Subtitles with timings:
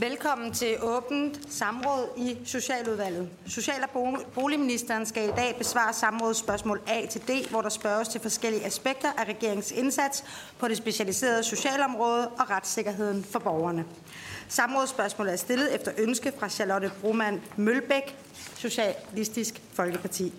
[0.00, 3.28] Velkommen til åbent samråd i Socialudvalget.
[3.46, 8.08] Social- og boligministeren skal i dag besvare samrådets spørgsmål A til D, hvor der spørges
[8.08, 10.24] til forskellige aspekter af regeringens indsats
[10.58, 13.84] på det specialiserede socialområde og retssikkerheden for borgerne.
[14.48, 18.16] Samrådsspørgsmålet er stillet efter ønske fra Charlotte Broman Mølbæk,
[18.56, 20.32] Socialistisk Folkeparti.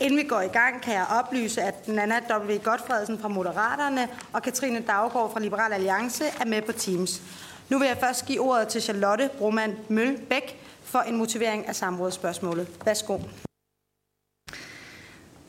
[0.00, 2.58] Inden vi går i gang, kan jeg oplyse, at Nana W.
[2.64, 7.22] Godfredsen fra Moderaterne og Katrine Daggaard fra Liberal Alliance er med på Teams.
[7.70, 12.68] Nu vil jeg først give ordet til Charlotte Broman Mølbæk for en motivering af samrådsspørgsmålet.
[12.84, 13.18] Værsgo.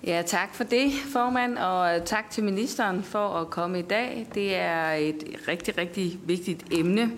[0.03, 4.27] Ja, tak for det, formand, og tak til ministeren for at komme i dag.
[4.33, 7.11] Det er et rigtig, rigtig vigtigt emne,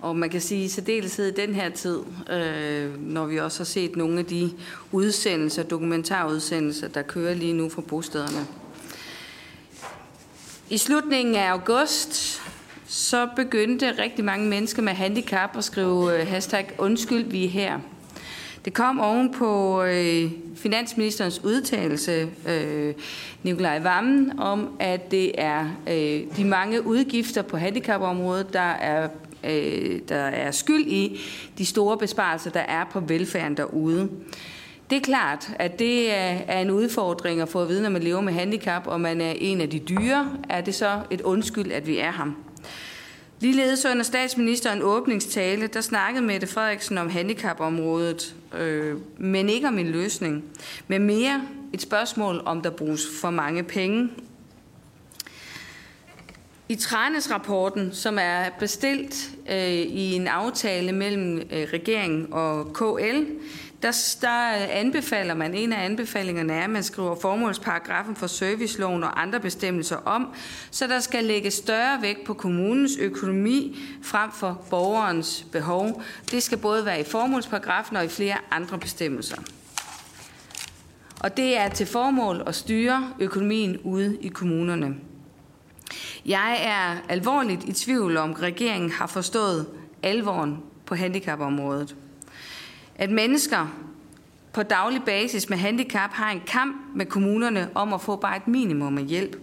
[0.00, 1.98] og man kan sige, særdeleshed i den her tid,
[2.30, 4.50] øh, når vi også har set nogle af de
[4.92, 8.46] udsendelser, dokumentarudsendelser, der kører lige nu fra bostederne.
[10.70, 12.42] I slutningen af august,
[12.92, 17.78] så begyndte rigtig mange mennesker med handicap at skrive øh, hashtag undskyld, vi er her.
[18.64, 22.94] Det kom oven på øh, finansministerens udtalelse, øh,
[23.42, 29.08] Nikolaj Vammen, om, at det er øh, de mange udgifter på handicapområdet, der er,
[29.44, 31.20] øh, der er skyld i
[31.58, 34.08] de store besparelser, der er på velfærden derude.
[34.90, 36.14] Det er klart, at det
[36.48, 39.32] er en udfordring at få at vide, når man lever med handicap, og man er
[39.38, 42.36] en af de dyre, er det så et undskyld, at vi er ham.
[43.40, 49.86] Ligeledes under statsministeren åbningstale, der snakkede Mette Frederiksen om handicapområdet, øh, men ikke om en
[49.86, 50.44] løsning,
[50.88, 54.10] men mere et spørgsmål om, der bruges for mange penge.
[56.68, 63.24] I Trænes-rapporten, som er bestilt øh, i en aftale mellem øh, regeringen og KL,
[63.82, 64.30] der, der
[64.70, 69.96] anbefaler man, en af anbefalingerne er, at man skriver formålsparagrafen for serviceloven og andre bestemmelser
[69.96, 70.34] om,
[70.70, 76.02] så der skal lægges større vægt på kommunens økonomi frem for borgerens behov.
[76.30, 79.36] Det skal både være i formålsparagrafen og i flere andre bestemmelser.
[81.20, 84.94] Og det er til formål at styre økonomien ude i kommunerne.
[86.26, 89.66] Jeg er alvorligt i tvivl om, regeringen har forstået
[90.02, 91.96] alvoren på handicapområdet
[93.00, 93.66] at mennesker
[94.52, 98.48] på daglig basis med handicap har en kamp med kommunerne om at få bare et
[98.48, 99.36] minimum af hjælp.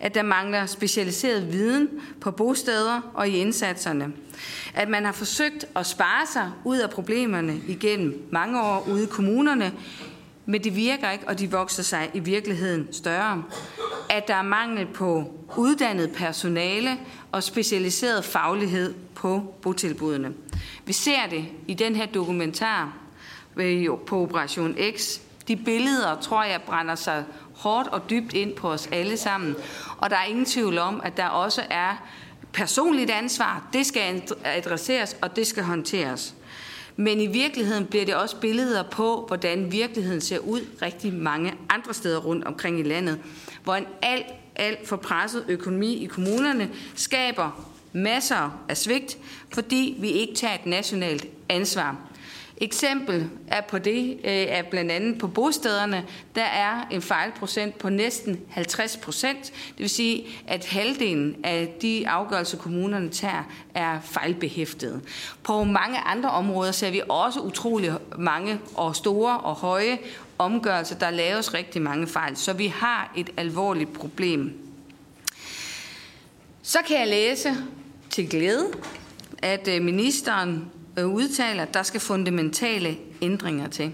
[0.00, 1.88] At der mangler specialiseret viden
[2.20, 4.12] på bosteder og i indsatserne.
[4.74, 9.06] At man har forsøgt at spare sig ud af problemerne igennem mange år ude i
[9.06, 9.72] kommunerne,
[10.46, 13.42] men det virker ikke, og de vokser sig i virkeligheden større.
[14.10, 16.98] At der er mangel på uddannet personale
[17.32, 20.32] og specialiseret faglighed på botilbudene.
[20.84, 22.96] Vi ser det i den her dokumentar
[23.56, 25.18] øh, på Operation X.
[25.48, 27.24] De billeder, tror jeg, brænder sig
[27.56, 29.56] hårdt og dybt ind på os alle sammen.
[29.98, 32.08] Og der er ingen tvivl om, at der også er
[32.52, 33.68] personligt ansvar.
[33.72, 36.34] Det skal adresseres, og det skal håndteres.
[37.00, 41.94] Men i virkeligheden bliver det også billeder på, hvordan virkeligheden ser ud rigtig mange andre
[41.94, 43.18] steder rundt omkring i landet,
[43.64, 49.18] hvor en alt, alt for presset økonomi i kommunerne skaber masser af svigt,
[49.54, 51.96] fordi vi ikke tager et nationalt ansvar.
[52.62, 57.88] Eksempel er på det, øh, er blandt andet på bostederne, der er en fejlprocent på
[57.88, 59.44] næsten 50 procent.
[59.46, 63.42] Det vil sige, at halvdelen af de afgørelser, kommunerne tager,
[63.74, 65.00] er fejlbehæftede.
[65.42, 69.98] På mange andre områder ser vi også utrolig mange og store og høje
[70.38, 70.98] omgørelser.
[70.98, 74.52] Der laves rigtig mange fejl, så vi har et alvorligt problem.
[76.62, 77.54] Så kan jeg læse
[78.10, 78.66] til glæde,
[79.42, 83.92] at øh, ministeren Øh, udtaler, der skal fundamentale ændringer til.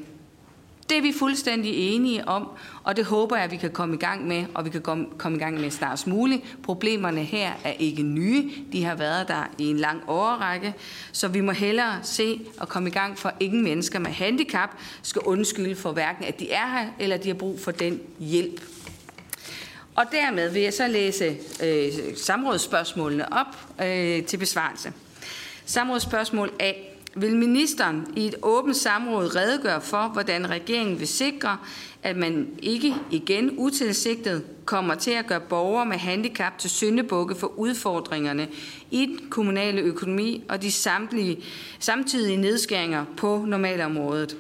[0.89, 2.49] Det er vi fuldstændig enige om,
[2.85, 4.83] og det håber jeg, at vi kan komme i gang med, og vi kan
[5.19, 6.43] komme i gang med snarest muligt.
[6.63, 8.51] Problemerne her er ikke nye.
[8.73, 10.75] De har været der i en lang årrække,
[11.13, 14.71] så vi må hellere se og komme i gang, for ingen mennesker med handicap
[15.03, 18.61] skal undskylde for hverken, at de er her, eller de har brug for den hjælp.
[19.95, 24.93] Og dermed vil jeg så læse øh, samrådsspørgsmålene op øh, til besvarelse.
[25.65, 26.73] Samrådsspørgsmål A.
[27.19, 31.57] Vil ministeren i et åbent samråd redegøre for, hvordan regeringen vil sikre,
[32.03, 37.59] at man ikke igen utilsigtet kommer til at gøre borgere med handicap til syndebukke for
[37.59, 38.49] udfordringerne
[38.91, 41.45] i den kommunale økonomi og de samtlige,
[41.79, 44.37] samtidige nedskæringer på normalområdet?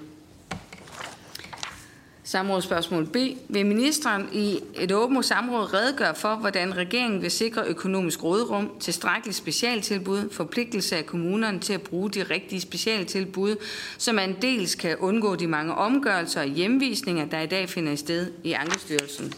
[2.26, 3.16] Samrådsspørgsmål B.
[3.48, 9.36] Vil ministeren i et åbent samråd redegøre for, hvordan regeringen vil sikre økonomisk rådrum, tilstrækkeligt
[9.36, 13.56] specialtilbud, forpligtelse af kommunerne til at bruge de rigtige specialtilbud,
[13.98, 18.32] så man dels kan undgå de mange omgørelser og hjemvisninger, der i dag finder sted
[18.44, 19.32] i Ankestyrelsen?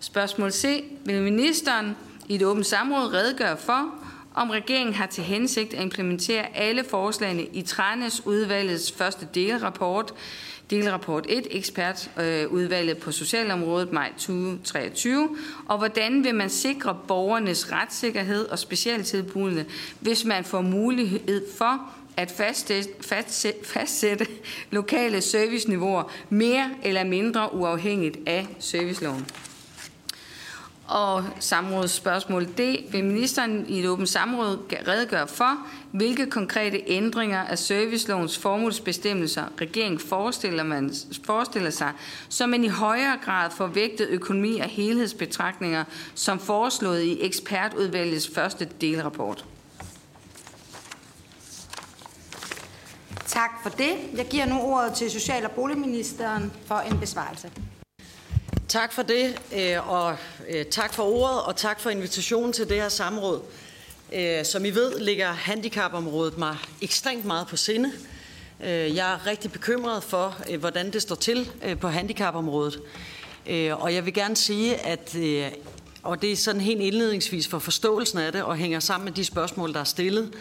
[0.00, 0.84] Spørgsmål C.
[1.04, 1.96] Vil ministeren
[2.28, 3.94] i et åbent samråd redegøre for,
[4.34, 10.14] om regeringen har til hensigt at implementere alle forslagene i Trænes udvalgets første delrapport,
[10.70, 15.28] delrapport 1, ekspertudvalget på socialområdet maj 2023,
[15.68, 19.66] og hvordan vil man sikre borgernes retssikkerhed og specialtilbudene,
[20.00, 21.80] hvis man får mulighed for
[22.16, 22.90] at fastsætte,
[23.64, 24.26] fastsætte
[24.70, 29.26] lokale serviceniveauer mere eller mindre uafhængigt af serviceloven.
[30.88, 32.58] Og samrådsspørgsmål D.
[32.92, 34.58] Vil ministeren i et åbent samråd
[34.88, 35.58] redegøre for,
[35.92, 40.92] hvilke konkrete ændringer af servicelovens formålsbestemmelser regeringen forestiller, man,
[41.24, 41.92] forestiller sig,
[42.28, 45.84] så man i højere grad får vægtet økonomi og helhedsbetragtninger,
[46.14, 49.44] som foreslået i ekspertudvalgets første delrapport?
[53.26, 53.92] Tak for det.
[54.16, 57.50] Jeg giver nu ordet til Social- og Boligministeren for en besvarelse.
[58.74, 60.16] Tak for det, øh, og
[60.48, 63.40] øh, tak for ordet, og tak for invitationen til det her samråd.
[64.12, 67.92] Øh, som I ved, ligger handicapområdet mig ekstremt meget på sinde.
[68.60, 71.50] Jeg er rigtig bekymret for, hvordan det står til
[71.80, 72.80] på handicapområdet.
[73.72, 75.16] Og jeg vil gerne sige, at
[76.02, 79.24] og det er sådan helt indledningsvis for forståelsen af det, og hænger sammen med de
[79.24, 80.32] spørgsmål, der er stillet,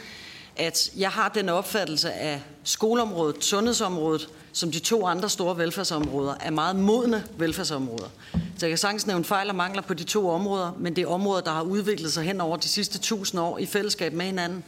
[0.55, 6.51] at jeg har den opfattelse af skoleområdet, sundhedsområdet, som de to andre store velfærdsområder, er
[6.51, 8.09] meget modne velfærdsområder.
[8.33, 11.07] Så jeg kan sagtens nævne fejl og mangler på de to områder, men det er
[11.07, 14.63] områder, der har udviklet sig hen over de sidste tusind år i fællesskab med hinanden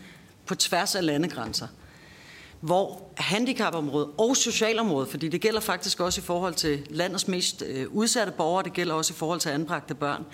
[0.46, 1.68] på tværs af landegrænser.
[2.60, 7.88] Hvor handicapområdet og socialområdet, fordi det gælder faktisk også i forhold til landets mest øh,
[7.92, 10.26] udsatte borgere, det gælder også i forhold til anbragte børn,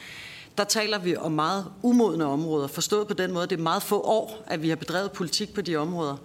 [0.57, 4.01] der taler vi om meget umodne områder, forstået på den måde, det er meget få
[4.01, 6.15] år, at vi har bedrevet politik på de områder.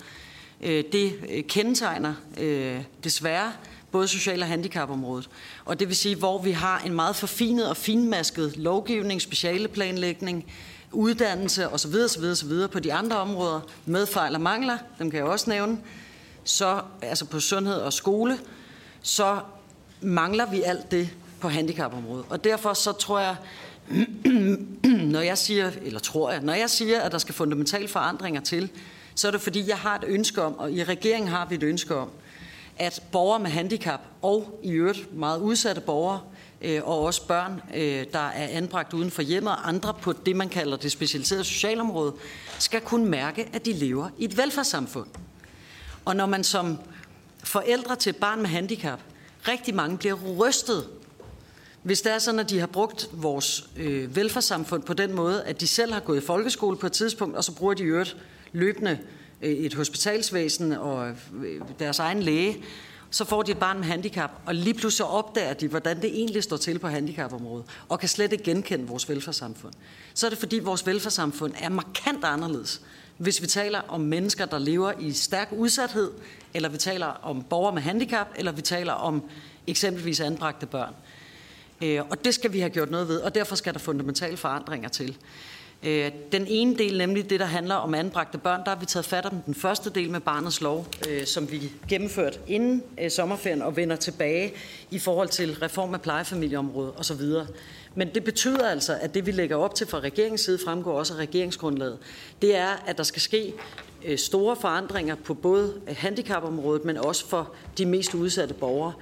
[0.61, 3.52] Øh, det øh, kendetegner øh, desværre
[3.90, 5.28] både social- og handicapområdet.
[5.64, 10.52] Og det vil sige, hvor vi har en meget forfinet og finmasket lovgivning, specialeplanlægning,
[10.93, 11.94] uddannelse osv.
[12.05, 12.25] osv.
[12.25, 12.69] osv.
[12.69, 15.78] på de andre områder, med fejl og mangler, dem kan jeg også nævne,
[16.44, 18.38] så, altså på sundhed og skole,
[19.02, 19.38] så
[20.00, 22.25] mangler vi alt det på handicapområdet.
[22.28, 23.37] Og derfor så tror jeg,
[25.12, 28.71] når jeg siger, eller tror jeg, når jeg siger, at der skal fundamentale forandringer til,
[29.15, 31.62] så er det fordi, jeg har et ønske om, og i regeringen har vi et
[31.62, 32.11] ønske om,
[32.79, 36.21] at borgere med handicap og i øvrigt meget udsatte borgere,
[36.62, 40.37] øh, og også børn, øh, der er anbragt uden for hjemmet, og andre på det,
[40.37, 42.15] man kalder det specialiserede socialområde,
[42.59, 45.09] skal kunne mærke, at de lever i et velfærdssamfund.
[46.05, 46.79] Og når man som
[47.44, 49.00] forældre til et barn med handicap,
[49.49, 50.88] rigtig mange bliver rystet
[51.87, 55.61] hvis det er sådan, at de har brugt vores øh, velfærdssamfund på den måde, at
[55.61, 58.17] de selv har gået i folkeskole på et tidspunkt, og så bruger de øvrigt
[58.53, 58.99] løbende
[59.43, 62.65] øh, et hospitalsvæsen og øh, deres egen læge,
[63.11, 66.43] så får de et barn med handicap, og lige pludselig opdager de, hvordan det egentlig
[66.43, 69.73] står til på handicapområdet, og kan slet ikke genkende vores velfærdssamfund.
[70.15, 72.81] Så er det fordi, vores velfærdssamfund er markant anderledes,
[73.19, 76.11] hvis vi taler om mennesker, der lever i stærk udsathed,
[76.55, 79.23] eller vi taler om borgere med handicap, eller vi taler om
[79.67, 80.94] eksempelvis anbragte børn.
[81.82, 84.88] Øh, og det skal vi have gjort noget ved, og derfor skal der fundamentale forandringer
[84.88, 85.17] til.
[85.83, 89.06] Øh, den ene del, nemlig det, der handler om anbragte børn, der har vi taget
[89.06, 93.62] fat om den første del med barnets lov, øh, som vi gennemførte inden øh, sommerferien
[93.62, 94.52] og vender tilbage
[94.90, 97.21] i forhold til reform af plejefamilieområdet osv.
[97.95, 101.14] Men det betyder altså, at det vi lægger op til fra regeringens side, fremgår også
[101.14, 101.99] af regeringsgrundlaget,
[102.42, 103.54] det er, at der skal ske
[104.16, 108.92] store forandringer på både handicapområdet, men også for de mest udsatte borgere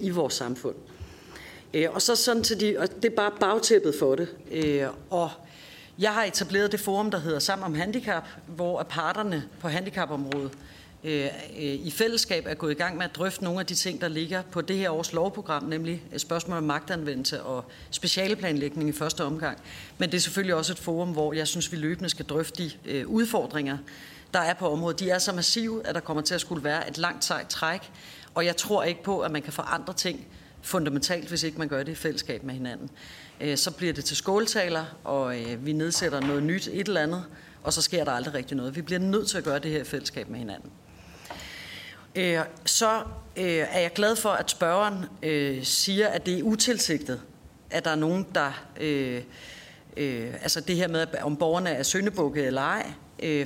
[0.00, 0.74] i vores samfund.
[1.74, 4.28] Øh, og så sådan til de, og det er bare bagtæppet for det.
[4.50, 5.30] Øh, og
[5.98, 10.52] jeg har etableret det forum, der hedder Sammen om Handicap, hvor parterne på handicapområdet
[11.04, 14.08] øh, i fællesskab er gået i gang med at drøfte nogle af de ting, der
[14.08, 19.58] ligger på det her års lovprogram, nemlig spørgsmål om magtanvendelse og specialeplanlægning i første omgang.
[19.98, 23.06] Men det er selvfølgelig også et forum, hvor jeg synes, vi løbende skal drøfte de
[23.06, 23.78] udfordringer,
[24.34, 25.00] der er på området.
[25.00, 27.90] De er så massive, at der kommer til at skulle være et langt sejt træk,
[28.34, 30.26] og jeg tror ikke på, at man kan forandre ting
[30.62, 32.90] fundamentalt, hvis ikke man gør det i fællesskab med hinanden.
[33.40, 37.24] Øh, så bliver det til skåltaler, og øh, vi nedsætter noget nyt, et eller andet,
[37.62, 38.76] og så sker der aldrig rigtig noget.
[38.76, 40.70] Vi bliver nødt til at gøre det her i fællesskab med hinanden.
[42.14, 43.02] Øh, så
[43.36, 45.04] er jeg glad for, at spørgeren
[45.64, 47.20] siger, at det er utilsigtet,
[47.70, 48.52] at der er nogen, der...
[50.42, 52.92] altså det her med, om borgerne er søndebukke eller ej,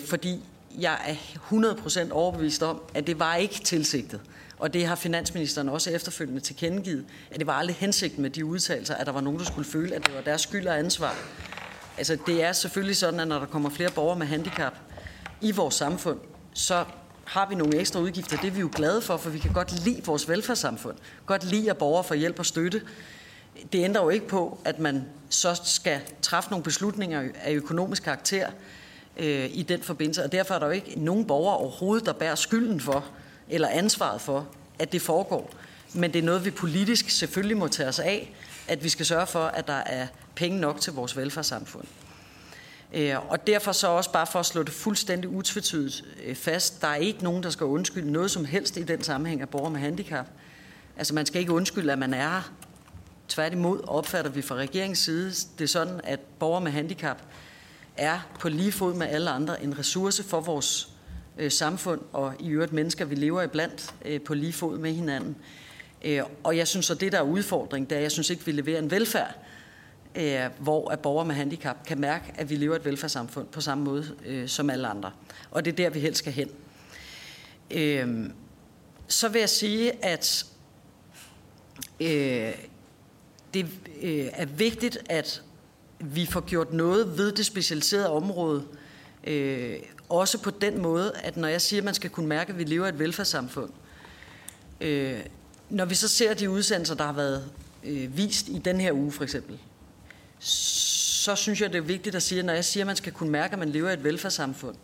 [0.06, 0.40] fordi
[0.78, 1.14] jeg er
[2.08, 4.20] 100% overbevist om, at det var ikke tilsigtet.
[4.58, 8.94] Og det har finansministeren også efterfølgende tilkendegivet, at det var aldrig hensigten med de udtalelser,
[8.94, 11.16] at der var nogen, der skulle føle, at det var deres skyld og ansvar.
[11.98, 14.74] Altså det er selvfølgelig sådan, at når der kommer flere borgere med handicap
[15.40, 16.18] i vores samfund,
[16.54, 16.84] så
[17.24, 18.36] har vi nogle ekstra udgifter.
[18.36, 20.96] Det er vi jo glade for, for vi kan godt lide vores velfærdssamfund.
[21.26, 22.82] Godt lide, at borgere får hjælp og støtte.
[23.72, 28.50] Det ændrer jo ikke på, at man så skal træffe nogle beslutninger af økonomisk karakter,
[29.16, 30.24] øh, i den forbindelse.
[30.24, 33.04] Og derfor er der jo ikke nogen borger overhovedet, der bærer skylden for,
[33.50, 34.46] eller ansvaret for,
[34.78, 35.50] at det foregår.
[35.94, 38.34] Men det er noget, vi politisk selvfølgelig må tage os af,
[38.68, 41.84] at vi skal sørge for, at der er penge nok til vores velfærdssamfund.
[42.92, 46.88] Øh, og derfor så også bare for at slå det fuldstændig utvetydigt øh, fast, der
[46.88, 49.80] er ikke nogen, der skal undskylde noget som helst i den sammenhæng af borgere med
[49.80, 50.26] handicap.
[50.96, 52.52] Altså man skal ikke undskylde, at man er her.
[53.28, 57.22] Tværtimod opfatter vi fra regeringens side det er sådan, at borgere med handicap
[57.96, 60.95] er på lige fod med alle andre en ressource for vores
[61.38, 64.92] øh, samfund, og i øvrigt mennesker, vi lever i blandt øh, på lige fod med
[64.92, 65.36] hinanden.
[66.04, 68.46] Øh, og jeg synes, at det, der er udfordring, det er, at jeg synes ikke,
[68.46, 69.34] vi leverer en velfærd,
[70.14, 73.84] øh, hvor at borgere med handicap kan mærke, at vi lever et velfærdssamfund på samme
[73.84, 75.10] måde øh, som alle andre.
[75.50, 76.50] Og det er der, vi helst skal hen.
[77.70, 78.30] Øh,
[79.08, 80.46] så vil jeg sige, at
[82.00, 82.52] øh,
[83.54, 83.66] det
[84.02, 85.42] øh, er vigtigt, at
[86.00, 88.64] vi får gjort noget ved det specialiserede område,
[89.24, 89.76] øh,
[90.08, 92.64] også på den måde, at når jeg siger, at man skal kunne mærke, at vi
[92.64, 93.70] lever i et velfærdssamfund,
[94.80, 95.20] øh,
[95.70, 97.50] når vi så ser de udsendelser, der har været
[97.84, 99.58] øh, vist i den her uge for eksempel,
[100.38, 103.12] så synes jeg, det er vigtigt at sige, at når jeg siger, at man skal
[103.12, 104.76] kunne mærke, at man lever i et velfærdssamfund,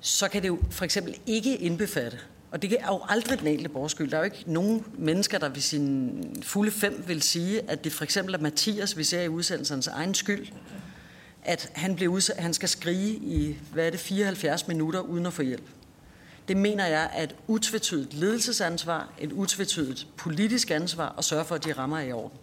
[0.00, 2.18] så kan det jo for eksempel ikke indbefatte,
[2.50, 4.10] og det er jo aldrig den enkelte borgers skyld.
[4.10, 7.92] Der er jo ikke nogen mennesker, der ved sin fulde fem vil sige, at det
[7.92, 10.46] for eksempel er Mathias, vi ser i udsendelsens egen skyld,
[11.46, 15.32] at han, blev udsat, han skal skrige i, hvad er det, 74 minutter uden at
[15.32, 15.64] få hjælp.
[16.48, 21.64] Det mener jeg er et utvetydigt ledelsesansvar, et utvetydigt politisk ansvar at sørge for, at
[21.64, 22.38] de rammer i orden.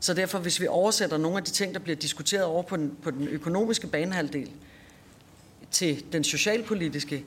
[0.00, 2.96] Så derfor, hvis vi oversætter nogle af de ting, der bliver diskuteret over på den,
[3.02, 4.50] på den økonomiske banehalvdel,
[5.70, 7.24] til den socialpolitiske,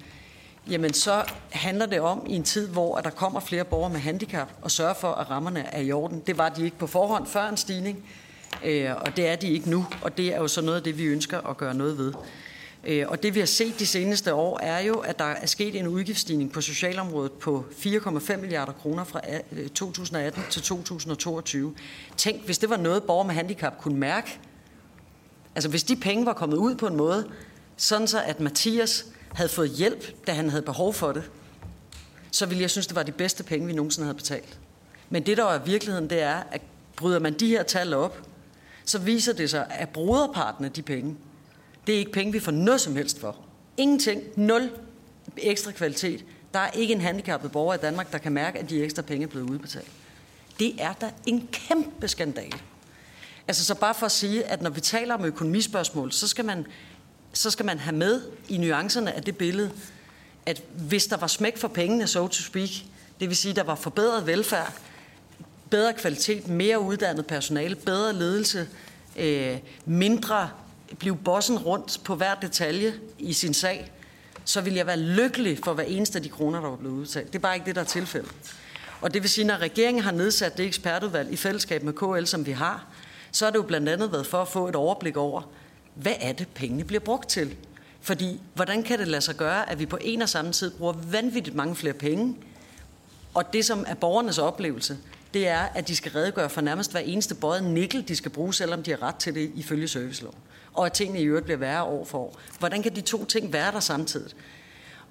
[0.69, 4.51] jamen så handler det om i en tid, hvor der kommer flere borgere med handicap,
[4.61, 6.19] og sørge for, at rammerne er i orden.
[6.27, 8.05] Det var de ikke på forhånd før en stigning,
[8.65, 10.97] øh, og det er de ikke nu, og det er jo så noget af det,
[10.97, 12.13] vi ønsker at gøre noget ved.
[12.83, 15.75] Øh, og det vi har set de seneste år er jo, at der er sket
[15.75, 21.75] en udgiftsstigning på socialområdet på 4,5 milliarder kroner fra øh, 2018 til 2022.
[22.17, 24.39] Tænk, hvis det var noget, borgere med handicap kunne mærke.
[25.55, 27.27] Altså hvis de penge var kommet ud på en måde,
[27.77, 31.23] sådan så at Mathias havde fået hjælp, da han havde behov for det,
[32.31, 34.59] så ville jeg synes, det var de bedste penge, vi nogensinde havde betalt.
[35.09, 36.61] Men det, der er virkeligheden, det er, at
[36.95, 38.17] bryder man de her tal op,
[38.85, 41.15] så viser det sig, at broderparten af de penge,
[41.87, 43.37] det er ikke penge, vi får noget som helst for.
[43.77, 44.21] Ingenting.
[44.35, 44.71] Nul
[45.37, 46.25] ekstra kvalitet.
[46.53, 49.23] Der er ikke en handicappet borger i Danmark, der kan mærke, at de ekstra penge
[49.23, 49.91] er blevet udbetalt.
[50.59, 52.53] Det er da en kæmpe skandal.
[53.47, 56.65] Altså så bare for at sige, at når vi taler om økonomispørgsmål, så skal man,
[57.33, 59.71] så skal man have med i nuancerne af det billede,
[60.45, 62.69] at hvis der var smæk for pengene, so to speak,
[63.19, 64.73] det vil sige, at der var forbedret velfærd,
[65.71, 68.67] bedre kvalitet, mere uddannet personale, bedre ledelse,
[69.17, 70.49] øh, mindre
[70.99, 73.91] blive bossen rundt på hver detalje i sin sag,
[74.45, 77.27] så vil jeg være lykkelig for hver eneste af de kroner, der var blevet udtalt.
[77.27, 78.31] Det er bare ikke det, der er tilfældet.
[79.01, 82.45] Og det vil sige, når regeringen har nedsat det ekspertudvalg i fællesskab med KL, som
[82.45, 82.85] vi har,
[83.31, 85.41] så har det jo blandt andet været for at få et overblik over,
[85.93, 87.55] hvad er det, pengene bliver brugt til?
[88.01, 90.93] Fordi, hvordan kan det lade sig gøre, at vi på en og samme tid bruger
[90.93, 92.35] vanvittigt mange flere penge,
[93.33, 94.97] og det, som er borgernes oplevelse,
[95.33, 98.53] det er, at de skal redegøre for nærmest hver eneste bøjet nikkel, de skal bruge,
[98.53, 100.37] selvom de har ret til det ifølge serviceloven
[100.73, 102.39] og at tingene i øvrigt bliver værre år for år.
[102.59, 104.31] Hvordan kan de to ting være der samtidig?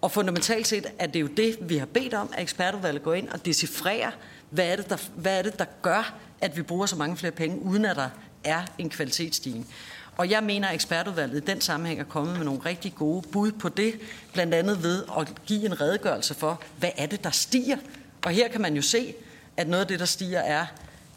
[0.01, 3.29] Og fundamentalt set er det jo det, vi har bedt om, at ekspertudvalget går ind
[3.29, 4.11] og decifrerer,
[4.51, 7.33] hvad er, det, der, hvad er det, der gør, at vi bruger så mange flere
[7.33, 8.09] penge, uden at der
[8.45, 9.75] er en kvalitetsstigning.
[10.17, 13.53] Og jeg mener, at ekspertudvalget i den sammenhæng er kommet med nogle rigtig gode bud
[13.53, 14.01] på det,
[14.33, 17.77] blandt andet ved at give en redegørelse for, hvad er det, der stiger.
[18.25, 19.15] Og her kan man jo se,
[19.61, 20.67] at noget af det, der stiger, er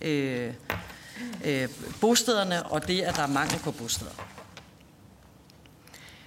[0.01, 0.53] øh,
[1.45, 1.69] øh,
[2.01, 4.11] bostederne, og det, at der er mangel på bosteder.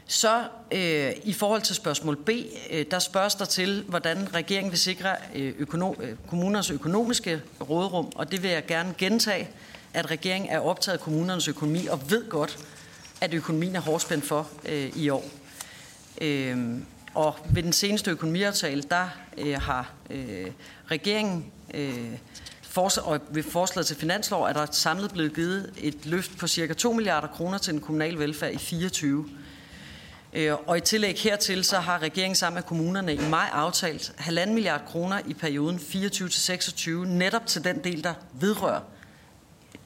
[0.07, 2.29] Så øh, i forhold til spørgsmål B,
[2.71, 8.13] øh, der spørges der til, hvordan regeringen vil sikre øh, økonom, øh, kommunernes økonomiske rådrum,
[8.15, 9.49] og det vil jeg gerne gentage,
[9.95, 12.59] at regeringen er optaget af kommunernes økonomi og ved godt,
[13.21, 15.25] at økonomien er hårdspændt for øh, i år.
[16.21, 16.79] Øh,
[17.17, 19.09] og ved den seneste økonomiaftale, der
[19.39, 20.47] øh, har øh,
[20.91, 22.13] regeringen øh,
[23.05, 26.75] og ved forslaget til finanslov er der samlet blevet givet et løft på ca.
[26.75, 29.29] 2 milliarder kroner til den kommunale velfærd i 24.
[30.33, 34.47] Øh, og i tillæg hertil, så har regeringen sammen med kommunerne i maj aftalt 1,5
[34.47, 38.81] milliard kroner i perioden 24-26, netop til den del, der vedrører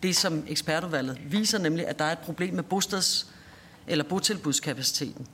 [0.02, 3.26] det, som ekspertudvalget viser, nemlig at der er et problem med bostads-
[3.87, 5.26] eller botilbudskapaciteten.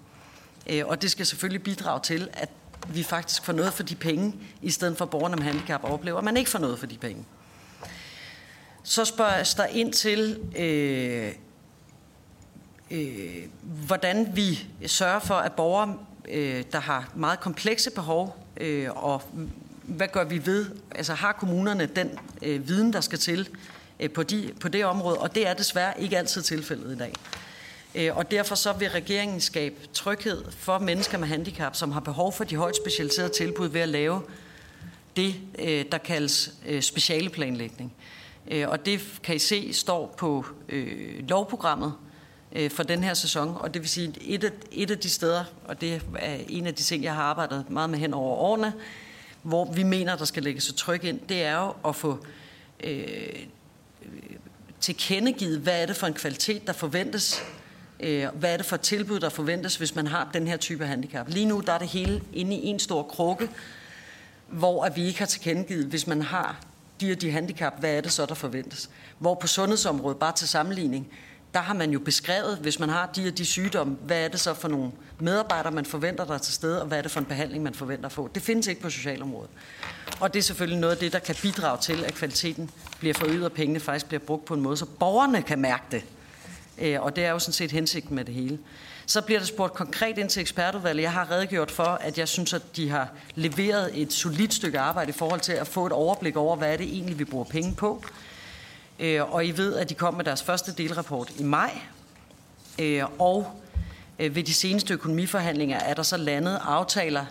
[0.67, 2.49] Øh, og det skal selvfølgelig bidrage til, at
[2.89, 6.19] vi faktisk får noget for de penge, i stedet for at borgerne med handicap oplever,
[6.19, 7.25] at man ikke får noget for de penge.
[8.83, 11.33] Så spørges der ind til, øh,
[12.91, 13.49] øh,
[13.87, 19.23] hvordan vi sørger for, at borgere, øh, der har meget komplekse behov, øh, og
[19.83, 20.67] hvad gør vi ved?
[20.95, 23.49] Altså har kommunerne den øh, viden, der skal til
[24.01, 25.19] øh, på, de, på det område?
[25.19, 27.13] Og det er desværre ikke altid tilfældet i dag.
[27.97, 32.33] Øh, og derfor så vil regeringen skabe tryghed for mennesker med handicap, som har behov
[32.33, 34.23] for de højt specialiserede tilbud ved at lave
[35.17, 37.93] det, øh, der kaldes øh, specialeplanlægning.
[38.67, 40.45] Og det kan I se står på
[41.29, 41.95] lovprogrammet
[42.69, 45.81] for den her sæson, og det vil sige, et af, et af de steder, og
[45.81, 48.73] det er en af de ting, jeg har arbejdet meget med hen over årene,
[49.43, 52.27] hvor vi mener, der skal lægges et tryk ind, det er jo at få
[52.85, 53.07] øh,
[54.81, 57.43] tilkendegivet, hvad er det for en kvalitet, der forventes
[58.01, 60.87] Øh, hvad er det for et tilbud, der forventes, hvis man har den her type
[60.87, 61.29] handicap?
[61.29, 63.51] Lige nu der er det hele inde i en stor krukke,
[64.49, 66.61] hvor at vi ikke har tilkendegivet, hvis man har
[67.01, 68.91] de og de handicap, hvad er det så, der forventes?
[69.19, 71.09] Hvor på sundhedsområdet, bare til sammenligning,
[71.55, 74.41] der har man jo beskrevet, hvis man har de og de sygdomme, hvad er det
[74.41, 77.27] så for nogle medarbejdere, man forventer der til stede, og hvad er det for en
[77.27, 78.31] behandling, man forventer at få.
[78.35, 79.51] Det findes ikke på socialområdet.
[80.21, 83.45] Og det er selvfølgelig noget af det, der kan bidrage til, at kvaliteten bliver forøget,
[83.45, 86.05] og pengene faktisk bliver brugt på en måde, så borgerne kan mærke det.
[86.79, 88.59] Øh, og det er jo sådan set hensigten med det hele.
[89.07, 91.03] Så bliver der spurgt konkret ind til ekspertudvalget.
[91.03, 95.11] Jeg har redegjort for, at jeg synes, at de har leveret et solidt stykke arbejde
[95.11, 97.75] i forhold til at få et overblik over, hvad er det egentlig, vi bruger penge
[97.75, 98.05] på.
[98.99, 101.79] Øh, og I ved, at de kom med deres første delrapport i maj.
[102.79, 103.61] Øh, og
[104.19, 107.25] ved de seneste økonomiforhandlinger er der så landet aftaler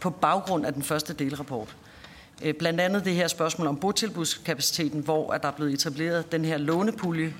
[0.00, 1.76] på baggrund af den første delrapport.
[2.58, 7.34] Blandt andet det her spørgsmål om botilbudskapaciteten, hvor der er blevet etableret den her lånepulje,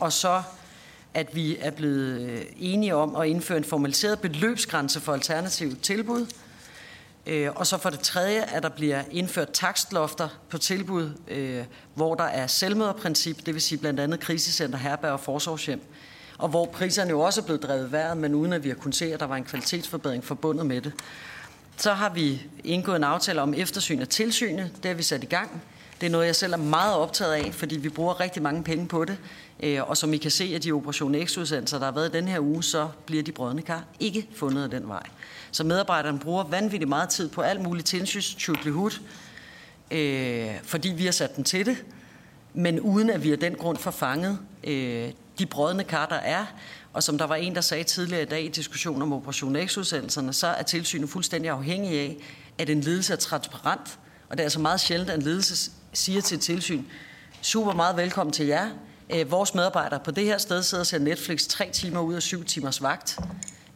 [0.00, 0.42] og så
[1.14, 6.26] at vi er blevet øh, enige om at indføre en formaliseret beløbsgrænse for alternative tilbud.
[7.26, 12.14] Øh, og så for det tredje, at der bliver indført takstlofter på tilbud, øh, hvor
[12.14, 15.80] der er selvmøderprincip, det vil sige blandt andet krisecenter, herberg og forsorgshjem,
[16.38, 18.94] og hvor priserne jo også er blevet drevet værd, men uden at vi har kunnet
[18.94, 20.92] se, at der var en kvalitetsforbedring forbundet med det.
[21.76, 24.70] Så har vi indgået en aftale om eftersyn af tilsynet.
[24.82, 25.62] Det har vi sat i gang.
[26.00, 28.88] Det er noget, jeg selv er meget optaget af, fordi vi bruger rigtig mange penge
[28.88, 29.18] på det.
[29.62, 32.40] Øh, og som I kan se af de Operation X-udsendelser, der har været den her
[32.40, 35.02] uge, så bliver de brødne kar ikke fundet af den vej.
[35.50, 38.48] Så medarbejderne bruger vanvittigt meget tid på alt muligt tilsyns
[39.90, 41.84] øh, fordi vi har sat dem til det,
[42.54, 46.46] men uden at vi af den grund får fanget øh, de brødne kar, der er.
[46.92, 50.32] Og som der var en, der sagde tidligere i dag i diskussionen om Operation X-udsendelserne,
[50.32, 52.16] så er tilsynet fuldstændig afhængig af,
[52.58, 53.98] at en ledelse er transparent.
[54.28, 56.84] Og det er altså meget sjældent, at en ledelse siger til et tilsyn,
[57.40, 58.70] super meget velkommen til jer,
[59.14, 62.22] Øh, vores medarbejdere på det her sted sidder og ser Netflix tre timer ud af
[62.22, 63.18] syv timers vagt.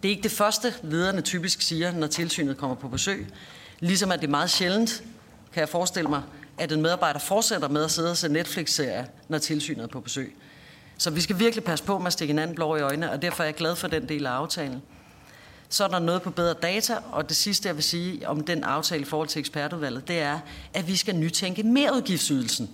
[0.02, 3.26] Det er ikke det første, lederne typisk siger, når tilsynet kommer på besøg.
[3.80, 5.02] Ligesom at det er meget sjældent,
[5.52, 6.22] kan jeg forestille mig,
[6.58, 10.36] at en medarbejder fortsætter med at sidde og se Netflix-serier, når tilsynet er på besøg.
[10.98, 13.42] Så vi skal virkelig passe på med at stikke hinanden blå i øjnene, og derfor
[13.42, 14.82] er jeg glad for den del af aftalen.
[15.68, 18.64] Så er der noget på bedre data, og det sidste, jeg vil sige om den
[18.64, 20.38] aftale i forhold til ekspertudvalget, det er,
[20.74, 22.70] at vi skal nytænke merudgiftsydelsen.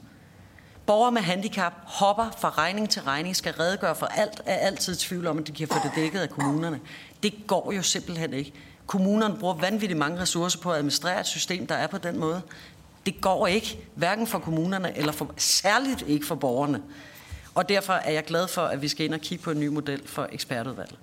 [0.90, 5.26] Borgere med handicap hopper fra regning til regning, skal redegøre for alt, er altid tvivl
[5.26, 6.81] om, at de kan få det dækket af kommunerne.
[7.22, 8.53] Det går jo simpelthen ikke.
[8.87, 12.42] Kommunerne bruger vanvittigt mange ressourcer på at administrere et system, der er på den måde.
[13.07, 16.83] Det går ikke, hverken for kommunerne eller for, særligt ikke for borgerne.
[17.55, 19.66] Og derfor er jeg glad for, at vi skal ind og kigge på en ny
[19.66, 20.98] model for ekspertudvalget.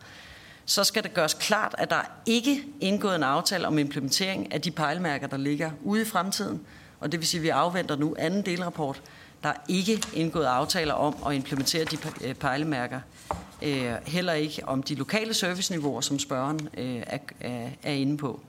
[0.66, 4.62] Så skal det gøres klart, at der ikke er indgået en aftale om implementering af
[4.62, 6.62] de pejlemærker, der ligger ude i fremtiden.
[7.00, 9.02] Og det vil sige, at vi afventer nu anden delrapport,
[9.44, 13.00] der er ikke indgået aftaler om at implementere de øh, pejlemærker.
[13.62, 17.02] Øh, heller ikke om de lokale serviceniveauer, som spørgeren øh,
[17.84, 18.40] er inde på.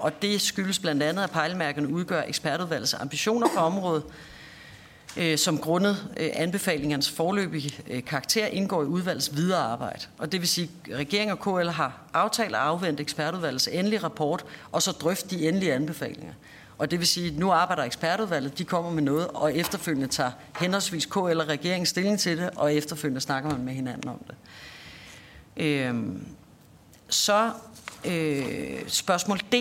[0.00, 4.02] Og det skyldes blandt andet, at pejlemærkerne udgør ekspertudvalgets ambitioner på området,
[5.36, 10.00] som grundet anbefalingernes forløbige karakter indgår i udvalgets videre arbejde.
[10.18, 14.44] Og det vil sige, at regeringen og KL har aftalt at afvente ekspertudvalgets endelige rapport,
[14.72, 16.32] og så drøfte de endelige anbefalinger.
[16.78, 20.30] Og det vil sige, at nu arbejder ekspertudvalget, de kommer med noget, og efterfølgende tager
[20.58, 24.36] henholdsvis K eller regeringen stilling til det, og efterfølgende snakker man med hinanden om det.
[25.56, 26.26] Øhm,
[27.08, 27.52] så
[28.04, 29.54] øh, spørgsmål D.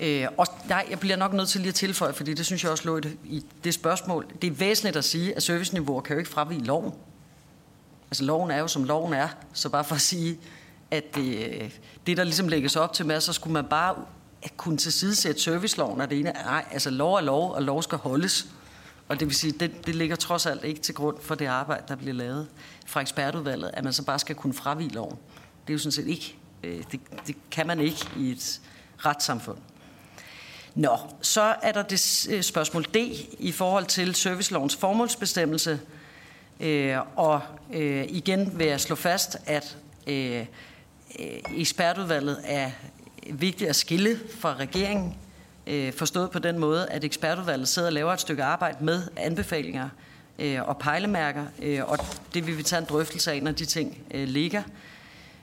[0.00, 2.72] Øh, og nej, jeg bliver nok nødt til lige at tilføje, fordi det synes jeg
[2.72, 4.26] også lå i det spørgsmål.
[4.42, 6.92] Det er væsentligt at sige, at serviceniveauer kan jo ikke fravige loven.
[8.10, 10.38] Altså loven er jo som loven er, så bare for at sige,
[10.90, 13.94] at det, det der ligesom lægges op til med, så skulle man bare
[14.42, 16.32] at kunne tilsidesætte serviceloven er det ene.
[16.32, 18.46] Nej, altså lov er lov, og lov skal holdes.
[19.08, 21.84] Og det vil sige, det, det ligger trods alt ikke til grund for det arbejde,
[21.88, 22.48] der bliver lavet
[22.86, 25.16] fra ekspertudvalget, at man så bare skal kunne fravige loven.
[25.66, 28.60] Det er jo sådan set ikke, øh, det, det kan man ikke i et
[28.98, 29.58] retssamfund.
[30.74, 32.96] Nå, så er der det øh, spørgsmål D
[33.38, 35.80] i forhold til servicelovens formålsbestemmelse,
[36.60, 37.40] Øh, og
[37.72, 40.46] øh, igen vil jeg slå fast, at øh, øh
[41.56, 42.70] ekspertudvalget er
[43.32, 45.14] vigtigt at skille fra regeringen,
[45.66, 49.88] øh, forstået på den måde, at ekspertudvalget sidder og laver et stykke arbejde med anbefalinger
[50.38, 51.98] øh, og pejlemærker, øh, og
[52.34, 54.62] det vil vi tage en drøftelse af, når de ting øh, ligger.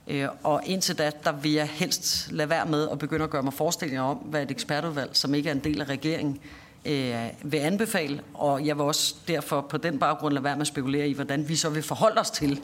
[0.08, 3.43] Øh, og indtil da, der vil jeg helst lade være med at begynde at gøre
[3.43, 6.39] mig forestillinger om, hvad et ekspertudvalg, som ikke er en del af regeringen,
[6.86, 8.21] øh, vil anbefale.
[8.34, 11.50] Og jeg vil også derfor på den baggrund lade være med at spekulere i, hvordan
[11.50, 12.62] vi så vil forholde os til,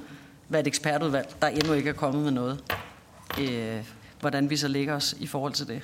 [0.47, 2.63] hvad et ekspertudvalg, der endnu ikke er kommet med noget,
[3.39, 3.83] øh,
[4.21, 5.81] hvordan vi så ligger os i forhold til det.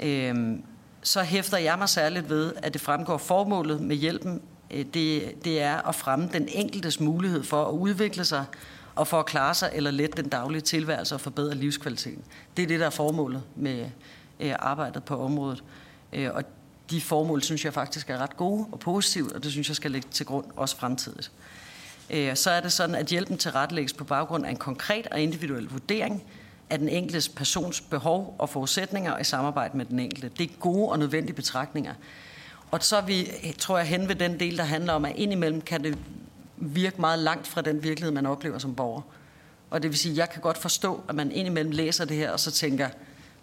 [0.00, 0.62] Øhm,
[1.02, 5.62] så hæfter jeg mig særligt ved, at det fremgår formålet med hjælpen, øh, det, det
[5.62, 8.44] er at fremme den enkeltes mulighed for at udvikle sig
[8.94, 12.24] og for at klare sig eller lette den daglige tilværelse og forbedre livskvaliteten.
[12.56, 13.86] Det er det, der er formålet med
[14.40, 15.64] øh, arbejdet på området.
[16.12, 16.44] Øh, og
[16.90, 19.90] de formål synes jeg faktisk er ret gode og positive, og det synes jeg skal
[19.90, 21.32] ligge til grund også fremtidigt.
[22.10, 25.20] Øh, så er det sådan, at hjælpen til retlægges på baggrund af en konkret og
[25.20, 26.22] individuel vurdering
[26.72, 30.30] af den enkelte persons behov og forudsætninger i samarbejde med den enkelte.
[30.38, 31.94] Det er gode og nødvendige betragtninger.
[32.70, 35.60] Og så er vi, tror jeg, hen ved den del, der handler om, at indimellem
[35.60, 35.98] kan det
[36.56, 39.02] virke meget langt fra den virkelighed, man oplever som borger.
[39.70, 42.40] Og det vil sige, jeg kan godt forstå, at man indimellem læser det her, og
[42.40, 42.88] så tænker,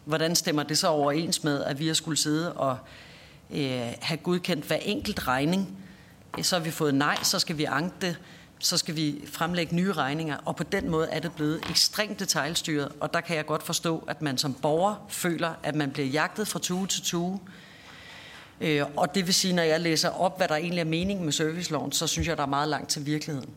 [0.06, 2.78] hvordan stemmer det så overens med, at vi har skulle sidde og
[3.52, 5.78] øh, have godkendt hver enkelt regning.
[6.42, 8.20] Så har vi fået nej, så skal vi anke det,
[8.60, 12.92] så skal vi fremlægge nye regninger, og på den måde er det blevet ekstremt detaljstyret,
[13.00, 16.48] og der kan jeg godt forstå, at man som borger føler, at man bliver jagtet
[16.48, 17.40] fra tue til tue,
[18.62, 21.34] øh, og det vil sige, når jeg læser op, hvad der egentlig er meningen med
[21.34, 23.50] serviceloven, så synes jeg, der er meget langt til virkeligheden.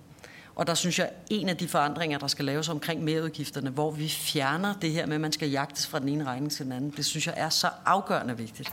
[0.54, 4.08] Og der synes jeg, en af de forandringer, der skal laves omkring merudgifterne, hvor vi
[4.08, 6.90] fjerner det her med, at man skal jagtes fra den ene regning til den anden,
[6.96, 8.72] det synes jeg er så afgørende vigtigt.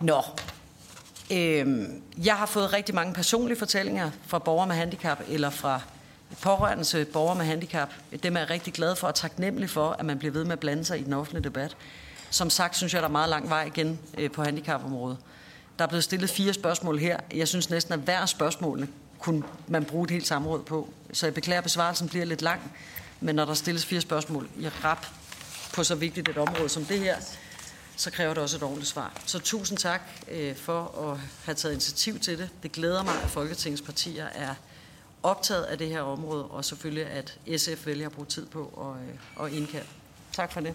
[0.00, 0.22] Nå,
[1.32, 5.80] Øhm, jeg har fået rigtig mange personlige fortællinger fra borgere med handicap, eller fra
[6.40, 7.88] pårørende til øh, borgere med handicap.
[8.22, 10.60] Dem er jeg rigtig glad for og taknemmelig for, at man bliver ved med at
[10.60, 11.76] blande sig i den offentlige debat.
[12.30, 15.18] Som sagt synes jeg, der er meget lang vej igen øh, på handicapområdet.
[15.78, 17.18] Der er blevet stillet fire spørgsmål her.
[17.34, 20.88] Jeg synes næsten, at hver spørgsmålene kunne man bruge et helt samråd på.
[21.12, 22.72] Så jeg beklager, at besvarelsen bliver lidt lang.
[23.20, 25.06] Men når der stilles fire spørgsmål i rap
[25.74, 27.16] på så vigtigt et område som det her,
[27.96, 29.20] så kræver det også et ordentligt svar.
[29.26, 30.00] Så tusind tak
[30.30, 32.50] øh, for at have taget initiativ til det.
[32.62, 34.54] Det glæder mig, at Folketingets partier er
[35.22, 39.08] optaget af det her område, og selvfølgelig, at SF vælger at bruge tid på at,
[39.08, 39.88] øh, at indkalde.
[40.32, 40.74] Tak for det.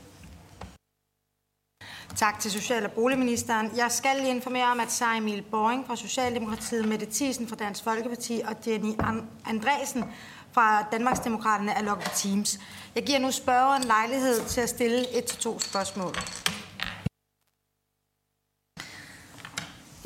[2.16, 3.72] Tak til Social- og Boligministeren.
[3.78, 7.84] Jeg skal lige informere om, at Sara Emil Boring fra Socialdemokratiet, Mette Thiesen fra Dansk
[7.84, 8.94] Folkeparti og Jenny
[9.46, 10.04] Andresen
[10.52, 12.60] fra Danmarksdemokraterne er lukket på Teams.
[12.96, 16.16] Jeg giver nu spørgeren lejlighed til at stille et til to spørgsmål.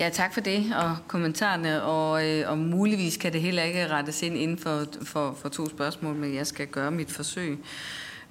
[0.01, 4.23] Ja, tak for det og kommentarerne, og, øh, og muligvis kan det heller ikke rettes
[4.23, 7.59] ind inden for, for, for to spørgsmål, men jeg skal gøre mit forsøg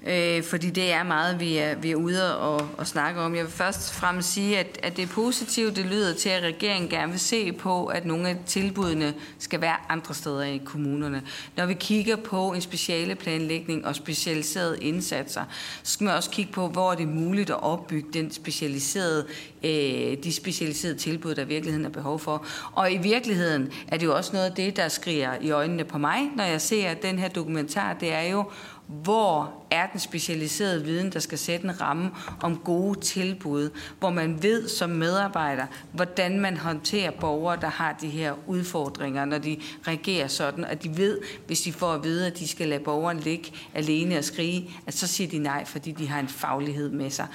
[0.06, 3.34] øh, fordi det er meget, vi er, vi er ude og, og snakke om.
[3.34, 6.42] Jeg vil først og fremmest sige, at, at det er positivt, det lyder til, at
[6.42, 11.22] regeringen gerne vil se på, at nogle af tilbudene skal være andre steder i kommunerne.
[11.56, 15.44] Når vi kigger på en speciale planlægning og specialiserede indsatser,
[15.82, 19.26] så skal man også kigge på, hvor er det muligt at opbygge den specialiserede,
[19.64, 22.46] øh, de specialiserede tilbud, der i virkeligheden er behov for.
[22.72, 25.98] Og i virkeligheden er det jo også noget af det, der skriger i øjnene på
[25.98, 27.92] mig, når jeg ser den her dokumentar.
[27.92, 28.44] Det er jo,
[28.90, 32.10] hvor er den specialiserede viden, der skal sætte en ramme
[32.42, 38.08] om gode tilbud, hvor man ved som medarbejder, hvordan man håndterer borgere, der har de
[38.08, 42.38] her udfordringer, når de reagerer sådan, at de ved, hvis de får at vide, at
[42.38, 46.08] de skal lade borgeren ligge alene og skrige, at så siger de nej, fordi de
[46.08, 47.26] har en faglighed med sig.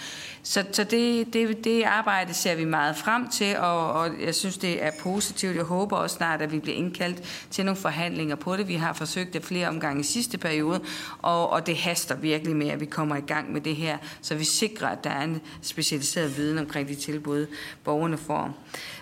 [0.43, 4.57] Så, så det, det, det arbejde ser vi meget frem til, og, og jeg synes,
[4.57, 5.55] det er positivt.
[5.55, 8.67] Jeg håber også snart, at vi bliver indkaldt til nogle forhandlinger på det.
[8.67, 10.81] Vi har forsøgt det flere omgange i sidste periode,
[11.21, 14.35] og, og det haster virkelig med, at vi kommer i gang med det her, så
[14.35, 17.47] vi sikrer, at der er en specialiseret viden omkring de tilbud,
[17.83, 18.57] borgerne får.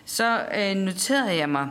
[0.05, 1.69] Så øh, noterede jeg mig,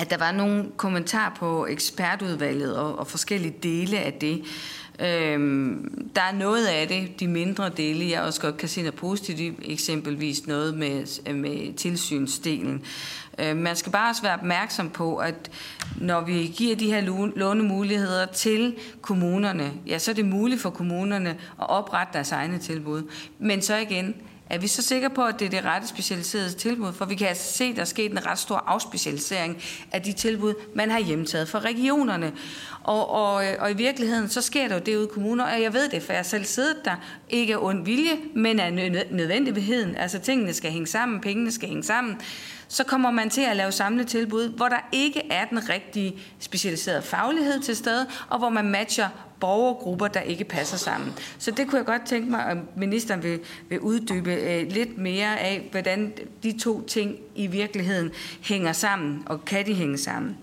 [0.00, 4.44] at der var nogle kommentarer på ekspertudvalget og, og forskellige dele af det.
[5.00, 8.94] Øhm, der er noget af det, de mindre dele, jeg også godt kan se noget
[8.94, 12.82] positivt, eksempelvis noget med, med tilsynsdelen.
[13.38, 15.50] Øh, man skal bare også være opmærksom på, at
[15.96, 17.00] når vi giver de her
[17.36, 23.02] lånemuligheder til kommunerne, ja, så er det muligt for kommunerne at oprette deres egne tilbud.
[23.38, 24.14] Men så igen,
[24.50, 26.92] er vi så sikre på, at det er det rette specialiserede tilbud?
[26.92, 30.12] For vi kan altså se, at der er sket en ret stor afspecialisering af de
[30.12, 32.32] tilbud, man har hjemtaget fra regionerne.
[32.82, 35.72] Og, og, og i virkeligheden, så sker der jo det ude i kommuner, og jeg
[35.72, 36.96] ved det, for jeg har selv siddet der,
[37.28, 38.72] ikke af ond vilje, men af
[39.10, 39.96] nødvendigheden.
[39.96, 42.20] Altså tingene skal hænge sammen, pengene skal hænge sammen
[42.68, 47.60] så kommer man til at lave samletilbud, hvor der ikke er den rigtige specialiserede faglighed
[47.60, 49.08] til stede, og hvor man matcher
[49.40, 51.12] borgergrupper, der ikke passer sammen.
[51.38, 55.40] Så det kunne jeg godt tænke mig, at ministeren vil, vil uddybe øh, lidt mere
[55.40, 58.10] af, hvordan de to ting i virkeligheden
[58.42, 60.36] hænger sammen, og kan de hænge sammen.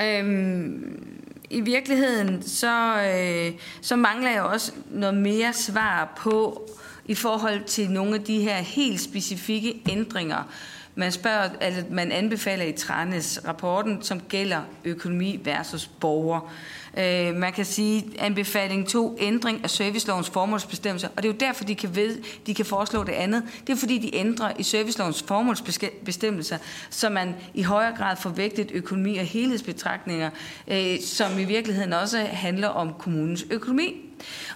[0.00, 1.02] Øhm,
[1.50, 6.68] I virkeligheden, så, øh, så mangler jeg også noget mere svar på,
[7.08, 10.52] i forhold til nogle af de her helt specifikke ændringer,
[10.94, 16.52] man, spørger, altså, man anbefaler i Tranes rapporten, som gælder økonomi versus borger.
[16.98, 21.08] Øh, man kan sige, anbefaling 2, ændring af servicelovens formålsbestemmelser.
[21.16, 23.42] Og det er jo derfor, de kan, ved, de kan foreslå det andet.
[23.66, 26.58] Det er fordi, de ændrer i servicelovens formålsbestemmelser,
[26.90, 30.30] så man i højere grad får vægtet økonomi og helhedsbetragtninger,
[30.68, 34.05] øh, som i virkeligheden også handler om kommunens økonomi.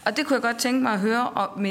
[0.05, 1.29] Og det kunne jeg godt tænke mig at høre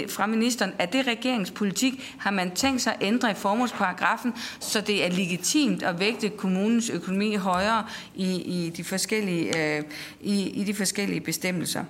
[0.10, 0.74] fra ministeren.
[0.80, 2.16] Er det regeringspolitik?
[2.20, 6.90] Har man tænkt sig at ændre i formålsparagrafen, så det er legitimt at vægte kommunens
[6.90, 9.84] økonomi højere i, i, de, forskellige, øh,
[10.22, 11.84] i, i de forskellige bestemmelser?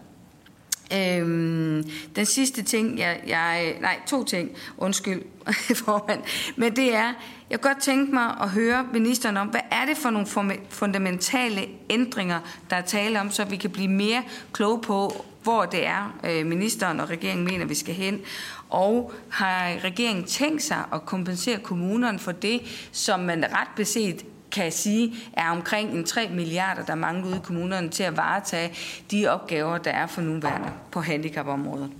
[0.93, 5.21] Øhm, den sidste ting, jeg, jeg, nej, to ting, undskyld
[5.85, 6.21] formand,
[6.55, 7.13] men det er,
[7.49, 10.27] jeg kan godt tænke mig at høre ministeren om, hvad er det for nogle
[10.69, 15.87] fundamentale ændringer, der er tale om, så vi kan blive mere kloge på, hvor det
[15.87, 18.21] er, øh, ministeren og regeringen mener, vi skal hen.
[18.69, 24.71] Og har regeringen tænkt sig at kompensere kommunerne for det, som man ret beset kan
[24.71, 28.75] sige, er omkring en 3 milliarder, der mangler ude i kommunerne til at varetage
[29.11, 31.91] de opgaver, der er for nuværende på handicapområdet.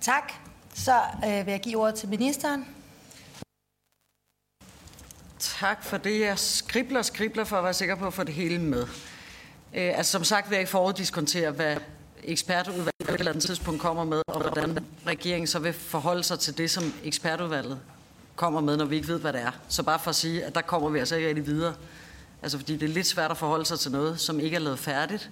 [0.00, 0.32] Tak.
[0.74, 2.64] Så øh, vil jeg give ordet til ministeren.
[5.38, 6.20] Tak for det.
[6.20, 8.86] Jeg skribler og skribler for at være sikker på at få det hele med.
[9.76, 11.76] Øh, altså som sagt vil jeg ikke foruddiskontere, hvad
[12.24, 16.38] ekspertudvalget på et eller andet tidspunkt kommer med, og hvordan regeringen så vil forholde sig
[16.38, 17.78] til det, som ekspertudvalget
[18.36, 19.50] kommer med, når vi ikke ved, hvad det er.
[19.68, 21.74] Så bare for at sige, at der kommer vi altså ikke rigtig videre.
[22.42, 24.78] Altså fordi det er lidt svært at forholde sig til noget, som ikke er lavet
[24.78, 25.30] færdigt.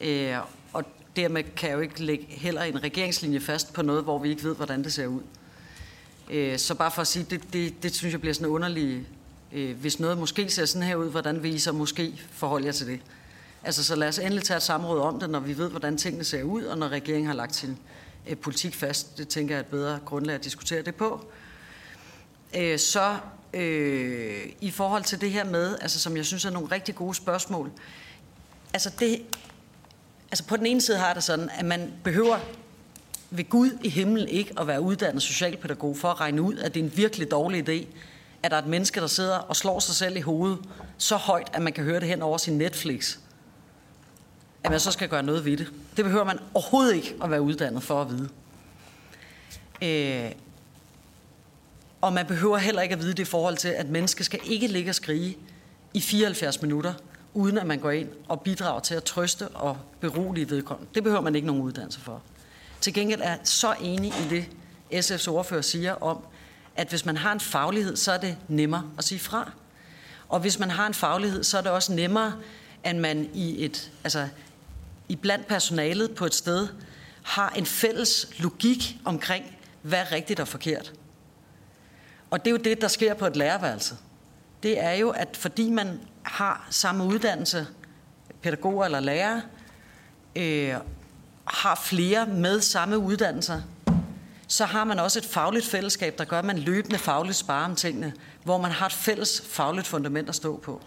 [0.00, 0.36] Øh,
[0.72, 0.84] og
[1.16, 4.44] dermed kan jeg jo ikke lægge heller en regeringslinje fast på noget, hvor vi ikke
[4.44, 5.22] ved, hvordan det ser ud.
[6.30, 9.06] Øh, så bare for at sige, det, det, det synes jeg bliver sådan underligt.
[9.52, 12.72] Øh, hvis noget måske ser sådan her ud, hvordan vil I så måske forholde jer
[12.72, 13.00] til det?
[13.68, 16.24] Altså, så lad os endelig tage et samråd om det, når vi ved, hvordan tingene
[16.24, 17.78] ser ud, og når regeringen har lagt sin
[18.26, 19.18] øh, politik fast.
[19.18, 21.24] Det tænker jeg er et bedre grundlag at diskutere det på.
[22.56, 23.16] Øh, så
[23.54, 27.14] øh, i forhold til det her med, altså, som jeg synes er nogle rigtig gode
[27.14, 27.70] spørgsmål.
[28.72, 29.22] Altså, det,
[30.30, 32.38] altså på den ene side har det sådan, at man behøver
[33.30, 36.80] ved Gud i himlen ikke at være uddannet socialpædagog for at regne ud, at det
[36.80, 37.86] er en virkelig dårlig idé,
[38.42, 40.58] at der er et menneske, der sidder og slår sig selv i hovedet
[40.98, 43.18] så højt, at man kan høre det hen over sin Netflix
[44.68, 45.72] at man så skal gøre noget ved det.
[45.96, 48.28] Det behøver man overhovedet ikke at være uddannet for at vide.
[49.82, 50.32] Øh,
[52.00, 54.66] og man behøver heller ikke at vide det i forhold til, at mennesker skal ikke
[54.66, 55.36] ligge og skrige
[55.94, 56.94] i 74 minutter,
[57.34, 60.90] uden at man går ind og bidrager til at trøste og berolige vedkommende.
[60.94, 62.22] Det behøver man ikke nogen uddannelse for.
[62.80, 64.48] Til gengæld er jeg så enig i det,
[65.04, 66.18] SF's ordfører siger om,
[66.76, 69.52] at hvis man har en faglighed, så er det nemmere at sige fra.
[70.28, 72.32] Og hvis man har en faglighed, så er det også nemmere,
[72.84, 74.28] at man i et, altså
[75.08, 76.68] i blandt personalet på et sted
[77.22, 79.44] har en fælles logik omkring,
[79.82, 80.92] hvad er rigtigt og forkert.
[82.30, 83.96] Og det er jo det, der sker på et lærerværelse.
[84.62, 87.66] Det er jo, at fordi man har samme uddannelse,
[88.42, 89.42] pædagoger eller lærere,
[90.36, 90.74] øh,
[91.44, 93.60] har flere med samme uddannelser,
[94.48, 97.76] så har man også et fagligt fællesskab, der gør, at man løbende fagligt sparer om
[97.76, 98.12] tingene,
[98.44, 100.82] hvor man har et fælles fagligt fundament at stå på.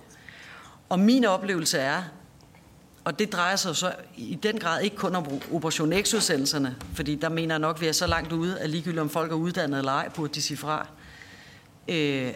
[0.89, 2.03] Og min oplevelse er,
[3.05, 7.29] og det drejer sig så i den grad ikke kun om Operation X-udsendelserne, fordi der
[7.29, 9.77] mener jeg nok, at vi er så langt ude, at ligegyldigt om folk er uddannet
[9.77, 10.87] eller ej, burde de sige fra.
[11.87, 12.33] Øh,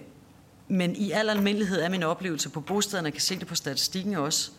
[0.68, 4.52] men i al almindelighed er min oplevelse på bostederne, kan se det på statistikken også,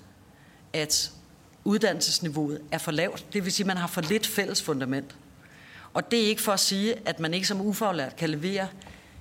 [0.73, 1.11] at
[1.65, 3.27] uddannelsesniveauet er for lavt.
[3.33, 5.15] Det vil sige, at man har for lidt fælles fundament.
[5.95, 8.69] Og det er ikke for at sige, at man ikke som ufaglært kan levere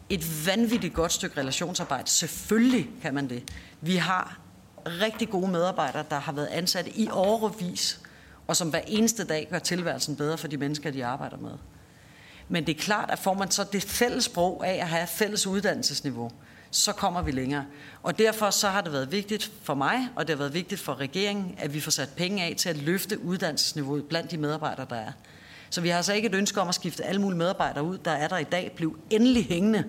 [0.10, 2.10] et vanvittigt godt stykke relationsarbejde.
[2.10, 3.44] Selvfølgelig kan man det.
[3.82, 4.40] Vi har
[4.86, 8.00] rigtig gode medarbejdere, der har været ansat i overvis,
[8.48, 11.52] og som hver eneste dag gør tilværelsen bedre for de mennesker, de arbejder med.
[12.50, 15.48] Men det er klart, at får man så det fælles sprog af at have fælles
[15.48, 16.32] uddannelsesniveau,
[16.72, 17.66] så kommer vi længere.
[18.04, 21.00] Og derfor så har det været vigtigt for mig, og det har været vigtigt for
[21.00, 24.96] regeringen, at vi får sat penge af til at løfte uddannelsesniveauet blandt de medarbejdere, der
[24.96, 25.12] er.
[25.70, 28.12] Så vi har altså ikke et ønske om at skifte alle mulige medarbejdere ud, der
[28.12, 29.84] er der i dag, blev endelig hængende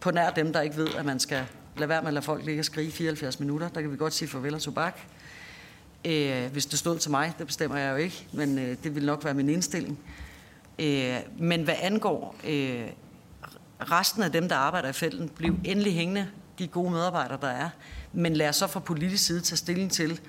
[0.00, 1.44] på nær dem, der ikke ved, at man skal
[1.76, 3.68] lad være med at lade folk ligge og skrige 74 minutter.
[3.68, 5.00] Der kan vi godt sige farvel og tobak.
[6.04, 9.06] Øh, hvis det stod til mig, det bestemmer jeg jo ikke, men øh, det vil
[9.06, 9.98] nok være min indstilling.
[10.78, 12.86] Øh, men hvad angår øh,
[13.80, 17.68] resten af dem, der arbejder i felten, bliv endelig hængende de gode medarbejdere, der er.
[18.12, 20.20] Men lad os så fra politisk side tage stilling til,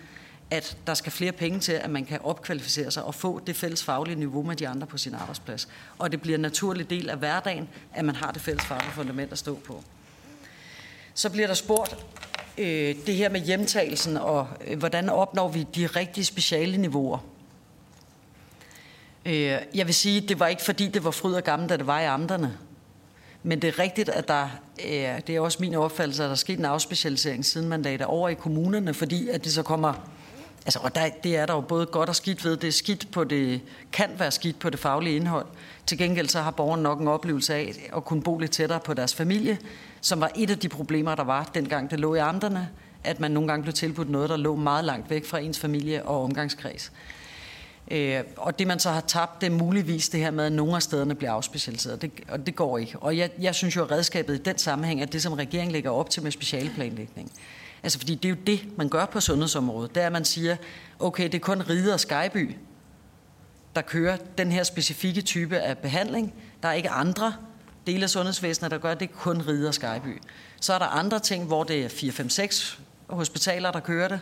[0.52, 3.84] at der skal flere penge til, at man kan opkvalificere sig og få det fælles
[3.84, 5.68] faglige niveau med de andre på sin arbejdsplads.
[5.98, 9.32] Og det bliver en naturlig del af hverdagen, at man har det fælles faglige fundament
[9.32, 9.84] at stå på.
[11.14, 11.96] Så bliver der spurgt
[12.58, 17.18] øh, det her med hjemtagelsen, og øh, hvordan opnår vi de rigtige speciale niveauer.
[19.26, 21.88] Øh, jeg vil sige, det var ikke fordi, det var fryd og gammel, da det
[21.88, 22.58] var i amterne.
[23.44, 24.48] Men det er rigtigt, at der,
[24.86, 27.98] øh, det er også min opfattelse, at der er sket en afspecialisering, siden man lagde
[27.98, 29.94] det over i kommunerne, fordi at det så kommer
[30.66, 32.58] Altså, og der, det er der jo både godt og skidt ved.
[32.58, 35.46] Det er skidt på det, kan være skidt på det faglige indhold.
[35.86, 38.94] Til gengæld så har borgeren nok en oplevelse af at kunne bo lidt tættere på
[38.94, 39.58] deres familie,
[40.04, 42.70] som var et af de problemer, der var dengang det lå i amterne,
[43.04, 46.06] at man nogle gange blev tilbudt noget, der lå meget langt væk fra ens familie
[46.06, 46.92] og omgangskreds.
[47.92, 50.76] Øh, og det man så har tabt, det er muligvis det her med, at nogle
[50.76, 53.00] af stederne bliver afspecialiseret, det, og det går ikke.
[53.00, 55.90] Og jeg, jeg synes jo, at redskabet i den sammenhæng er det, som regeringen lægger
[55.90, 57.32] op til med specialplanlægning.
[57.84, 59.96] Altså fordi det er jo det, man gør på sundhedsområdet.
[59.96, 60.56] Det er, at man siger,
[61.00, 62.56] okay, det er kun Ride og Skyby,
[63.76, 66.34] der kører den her specifikke type af behandling.
[66.64, 67.34] Der er ikke andre
[67.88, 70.22] dele af sundhedsvæsenet, der gør det, kun Ride og Skyby.
[70.62, 74.20] Så er der andre ting, hvor det er 4-5-6 hospitaler, der kører det.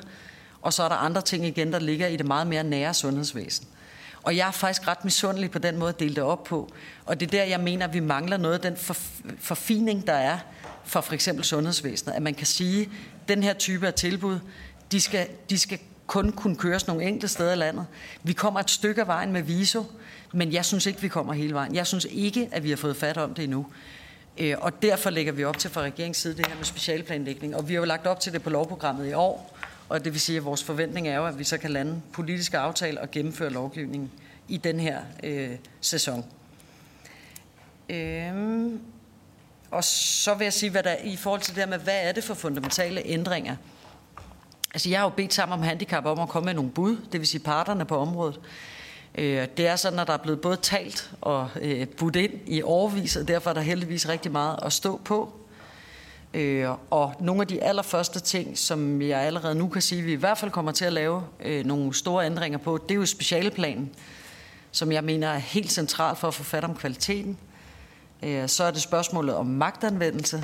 [0.61, 3.67] Og så er der andre ting igen, der ligger i det meget mere nære sundhedsvæsen.
[4.23, 6.69] Og jeg er faktisk ret misundelig på den måde at dele det op på.
[7.05, 8.77] Og det er der, jeg mener, at vi mangler noget af den
[9.39, 10.37] forfining, der er
[10.83, 12.13] for for eksempel sundhedsvæsenet.
[12.13, 12.89] At man kan sige,
[13.27, 14.39] den her type af tilbud,
[14.91, 17.85] de skal, de skal kun kunne køres nogle enkelte steder i landet.
[18.23, 19.83] Vi kommer et stykke af vejen med VISO,
[20.33, 21.75] men jeg synes ikke, vi kommer hele vejen.
[21.75, 23.65] Jeg synes ikke, at vi har fået fat om det endnu.
[24.37, 27.55] Øh, og derfor lægger vi op til fra regeringens side det her med specialplanlægning.
[27.55, 29.57] Og vi har jo lagt op til det på lovprogrammet i år,
[29.89, 32.57] og det vil sige, at vores forventning er jo, at vi så kan lande politiske
[32.57, 34.11] aftaler og gennemføre lovgivningen
[34.47, 36.25] i den her øh, sæson.
[37.89, 38.79] Øhm,
[39.71, 42.11] og så vil jeg sige, hvad der i forhold til det her med, hvad er
[42.11, 43.55] det for fundamentale ændringer?
[44.73, 47.19] Altså, jeg har jo bedt sammen om handicap om at komme med nogle bud, det
[47.19, 48.39] vil sige parterne på området.
[49.15, 52.61] Øh, det er sådan, at der er blevet både talt og øh, budt ind i
[52.61, 55.33] overvis, og derfor er der heldigvis rigtig meget at stå på.
[56.33, 60.11] Øh, og nogle af de allerførste ting, som jeg allerede nu kan sige, at vi
[60.11, 63.05] i hvert fald kommer til at lave øh, nogle store ændringer på, det er jo
[63.05, 63.89] specialeplanen,
[64.71, 67.37] som jeg mener er helt central for at få fat om kvaliteten.
[68.23, 70.43] Øh, så er det spørgsmålet om magtanvendelse,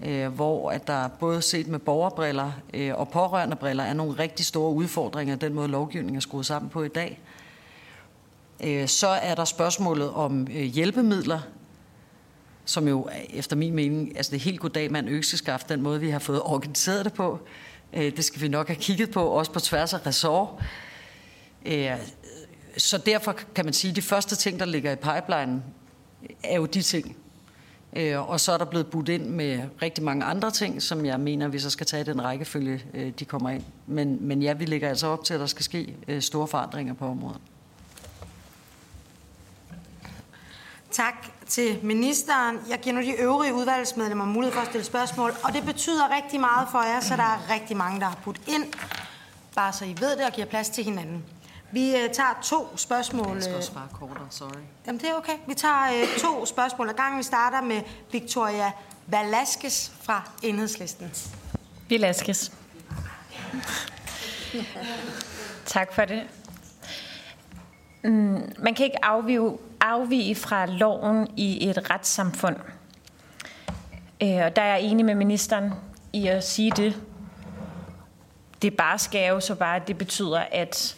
[0.00, 4.72] øh, hvor at der både set med borgerbriller øh, og pårørendebriller er nogle rigtig store
[4.72, 7.20] udfordringer, den måde lovgivningen er skruet sammen på i dag.
[8.62, 11.40] Øh, så er der spørgsmålet om øh, hjælpemidler,
[12.64, 16.10] som jo efter min mening, altså det er helt goddag mand økseskaft, den måde vi
[16.10, 17.38] har fået organiseret det på.
[17.92, 20.48] Øh, det skal vi nok have kigget på, også på tværs af ressort.
[22.76, 25.62] Så derfor kan man sige, at de første ting, der ligger i pipeline,
[26.44, 27.16] er jo de ting.
[27.96, 31.20] Øh, og så er der blevet budt ind med rigtig mange andre ting, som jeg
[31.20, 33.62] mener, vi så skal tage i den rækkefølge, de kommer ind.
[33.86, 37.06] Men, men ja, vi ligger altså op til, at der skal ske store forandringer på
[37.06, 37.40] området.
[40.92, 41.14] Tak
[41.46, 42.58] til ministeren.
[42.68, 46.40] Jeg giver nu de øvrige udvalgsmedlemmer mulighed for at stille spørgsmål, og det betyder rigtig
[46.40, 48.64] meget for jer, så der er rigtig mange, der har budt ind.
[49.54, 51.24] Bare så I ved det og giver plads til hinanden.
[51.72, 53.34] Vi uh, tager to spørgsmål.
[53.34, 54.60] Jeg skal også svare kortere, sorry.
[54.86, 55.36] Jamen, det er okay.
[55.46, 57.18] Vi tager uh, to spørgsmål ad gangen.
[57.18, 58.72] Vi starter med Victoria
[59.06, 61.12] Velasquez fra Enhedslisten.
[61.88, 62.50] Velasquez.
[65.66, 66.22] tak for det.
[68.04, 72.56] Mm, man kan ikke afvige, afvige fra loven i et retssamfund.
[74.24, 75.72] Uh, og der er jeg enig med ministeren
[76.12, 77.02] i at sige det.
[78.62, 80.96] Det bare skal jo så bare, at det betyder, at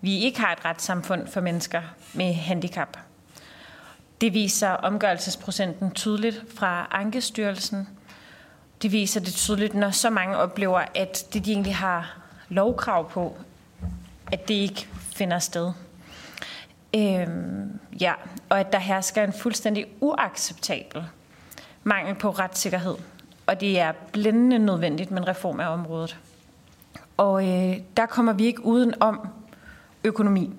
[0.00, 1.82] vi ikke har et retssamfund for mennesker
[2.14, 2.96] med handicap.
[4.20, 7.88] Det viser omgørelsesprocenten tydeligt fra Ankestyrelsen.
[8.82, 13.38] Det viser det tydeligt, når så mange oplever, at det de egentlig har lovkrav på,
[14.32, 15.72] at det ikke finder sted.
[16.96, 18.12] Øhm, ja,
[18.48, 21.04] og at der hersker en fuldstændig uacceptabel
[21.84, 22.94] mangel på retssikkerhed.
[23.46, 26.18] Og det er blændende nødvendigt med en reform af området.
[27.16, 29.28] Og øh, der kommer vi ikke uden om
[30.04, 30.50] økonomi.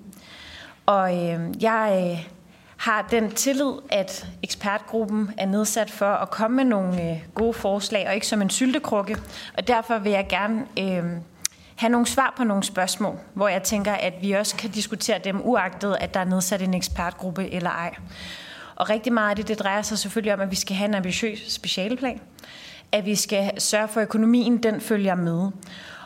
[0.86, 2.28] Og øh, jeg øh,
[2.76, 8.08] har den tillid, at ekspertgruppen er nedsat for at komme med nogle øh, gode forslag,
[8.08, 9.16] og ikke som en syltekrukke.
[9.56, 11.04] Og derfor vil jeg gerne øh,
[11.80, 15.40] have nogle svar på nogle spørgsmål, hvor jeg tænker, at vi også kan diskutere dem,
[15.44, 17.94] uagtet at der er nedsat en ekspertgruppe eller ej.
[18.76, 20.94] Og rigtig meget af det, det drejer sig selvfølgelig om, at vi skal have en
[20.94, 22.20] ambitiøs specialplan,
[22.92, 25.50] at vi skal sørge for, at økonomien den følger med.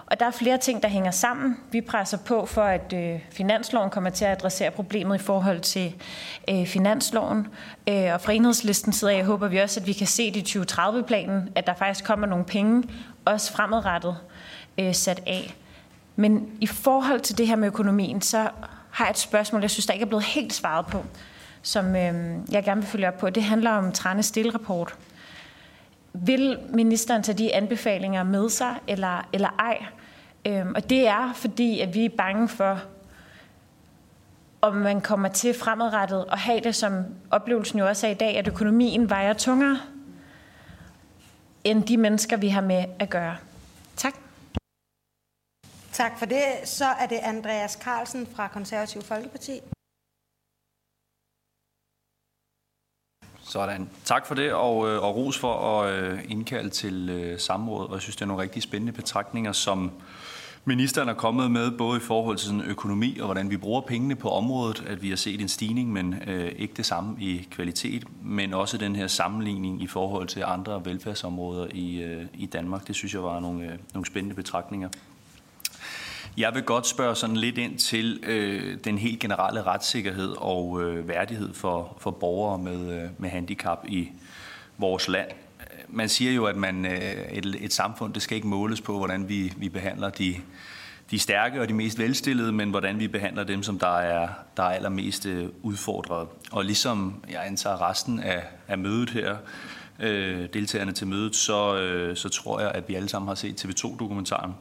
[0.07, 1.57] Og der er flere ting, der hænger sammen.
[1.70, 5.95] Vi presser på for, at øh, finansloven kommer til at adressere problemet i forhold til
[6.51, 7.47] øh, finansloven.
[7.89, 10.59] Øh, og fra enhedslisten side jeg håber vi også, at vi kan se det i
[10.59, 12.83] 2030-planen, at der faktisk kommer nogle penge,
[13.25, 14.16] også fremadrettet,
[14.79, 15.55] øh, sat af.
[16.16, 18.50] Men i forhold til det her med økonomien, så
[18.90, 21.04] har jeg et spørgsmål, jeg synes, der ikke er blevet helt svaret på,
[21.62, 23.30] som øh, jeg gerne vil følge op på.
[23.30, 24.94] Det handler om Trane Stil-rapport.
[26.12, 29.84] Vil ministeren tage de anbefalinger med sig, eller, eller ej?
[30.44, 32.80] Øh, og det er, fordi at vi er bange for,
[34.60, 38.36] om man kommer til fremadrettet og have det, som oplevelsen jo også er i dag,
[38.38, 39.78] at økonomien vejer tungere
[41.64, 43.36] end de mennesker, vi har med at gøre.
[43.96, 44.24] Tak.
[45.95, 46.45] Tak for det.
[46.64, 49.61] Så er det Andreas Carlsen fra Konservativ Folkeparti.
[53.42, 53.90] Sådan.
[54.05, 57.86] Tak for det, og, øh, og ros for at øh, indkalde til øh, samråd.
[57.86, 59.92] Og jeg synes, det er nogle rigtig spændende betragtninger, som
[60.64, 64.16] ministeren er kommet med, både i forhold til sådan økonomi og hvordan vi bruger pengene
[64.16, 68.05] på området, at vi har set en stigning, men øh, ikke det samme i kvalitet,
[68.22, 72.86] men også den her sammenligning i forhold til andre velfærdsområder i, øh, i Danmark.
[72.86, 74.88] Det synes jeg var nogle, øh, nogle spændende betragtninger.
[76.37, 81.09] Jeg vil godt spørge sådan lidt ind til øh, den helt generelle retssikkerhed og øh,
[81.09, 84.09] værdighed for, for borgere med, øh, med handicap i
[84.78, 85.28] vores land.
[85.89, 89.28] Man siger jo, at man, øh, et, et samfund det skal ikke måles på, hvordan
[89.28, 90.37] vi, vi behandler de,
[91.11, 94.62] de stærke og de mest velstillede, men hvordan vi behandler dem, som der er, der
[94.62, 96.28] er allermest øh, udfordret.
[96.53, 99.37] Og ligesom jeg antager resten af, af mødet her,
[100.01, 103.64] øh, deltagerne til mødet, så, øh, så tror jeg, at vi alle sammen har set
[103.64, 104.53] TV2-dokumentaren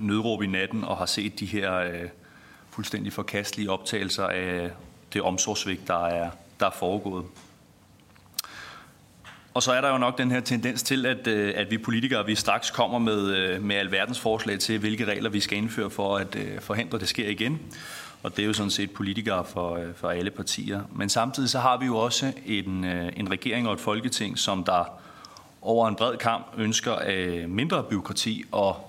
[0.00, 2.08] Nødråb i natten og har set de her øh,
[2.70, 4.70] fuldstændig forkastelige optagelser af
[5.12, 6.30] det omsorgsvigt, der er,
[6.60, 7.24] der er foregået.
[9.54, 12.26] Og så er der jo nok den her tendens til, at, øh, at vi politikere
[12.26, 16.16] vi straks kommer med, øh, med alverdens forslag til, hvilke regler vi skal indføre for
[16.16, 17.60] at øh, forhindre, at det sker igen.
[18.22, 20.82] Og det er jo sådan set politikere for, øh, for alle partier.
[20.92, 24.64] Men samtidig så har vi jo også en, øh, en regering og et folketing, som
[24.64, 24.84] der
[25.62, 28.87] over en bred kamp ønsker øh, mindre byråkrati og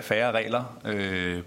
[0.00, 0.64] færre regler.
[0.84, 1.42] Øh,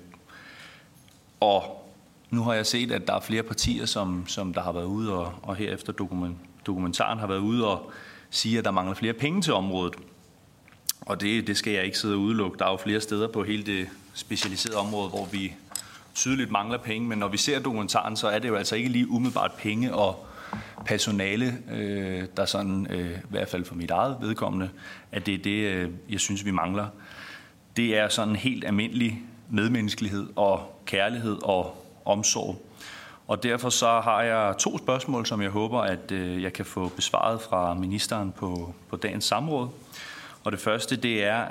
[1.40, 1.90] og
[2.30, 5.14] nu har jeg set, at der er flere partier, som, som der har været ude,
[5.14, 7.92] og, og herefter dokument, dokumentaren har været ude og
[8.30, 9.96] sige, at der mangler flere penge til området.
[11.02, 12.58] Og det, det skal jeg ikke sidde og udelukke.
[12.58, 15.54] Der er jo flere steder på hele det specialiserede område, hvor vi
[16.16, 17.08] tydeligt mangler penge.
[17.08, 20.26] Men når vi ser dokumentaren, så er det jo altså ikke lige umiddelbart penge og
[20.86, 24.70] personale, øh, der sådan, øh, i hvert fald for mit eget vedkommende,
[25.12, 26.88] at det er det, øh, jeg synes, vi mangler.
[27.78, 32.66] Det er sådan helt almindelig medmenneskelighed og kærlighed og omsorg.
[33.28, 36.88] Og derfor så har jeg to spørgsmål, som jeg håber, at øh, jeg kan få
[36.88, 39.68] besvaret fra ministeren på, på dagens samråd.
[40.44, 41.46] Og det første, det er,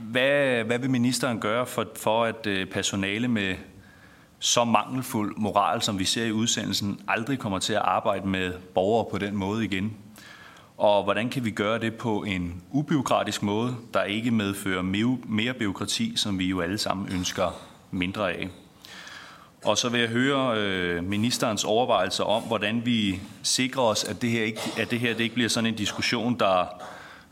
[0.00, 3.54] hvad, hvad vil ministeren gøre for, for at øh, personale med
[4.38, 9.10] så mangelfuld moral, som vi ser i udsendelsen, aldrig kommer til at arbejde med borgere
[9.10, 9.96] på den måde igen?
[10.76, 14.82] Og hvordan kan vi gøre det på en ubiokratisk måde, der ikke medfører
[15.26, 17.56] mere, byråkrati, som vi jo alle sammen ønsker
[17.90, 18.48] mindre af?
[19.64, 24.30] Og så vil jeg høre øh, ministerens overvejelser om, hvordan vi sikrer os, at det
[24.30, 26.82] her ikke, at det her det ikke bliver sådan en diskussion, der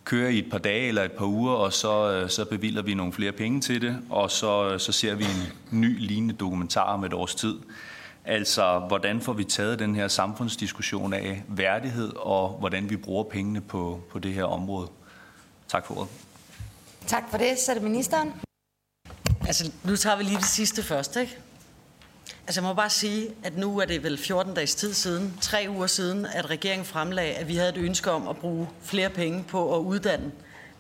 [0.05, 2.95] kører i et par dage eller et par uger, og så, øh, så bevilder vi
[2.95, 6.95] nogle flere penge til det, og så, øh, så ser vi en ny lignende dokumentar
[6.95, 7.55] om et års tid.
[8.25, 13.61] Altså, hvordan får vi taget den her samfundsdiskussion af værdighed, og hvordan vi bruger pengene
[13.61, 14.89] på, på det her område?
[15.69, 16.11] Tak for ordet.
[17.07, 17.59] Tak for det.
[17.59, 18.33] Så er det ministeren.
[19.47, 21.39] Altså, nu tager vi lige det sidste først, ikke?
[22.47, 25.67] Altså jeg må bare sige, at nu er det vel 14 dages tid siden, tre
[25.69, 29.45] uger siden, at regeringen fremlagde, at vi havde et ønske om at bruge flere penge
[29.49, 30.33] på at uddanne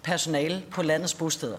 [0.03, 1.59] personale på landets bosteder.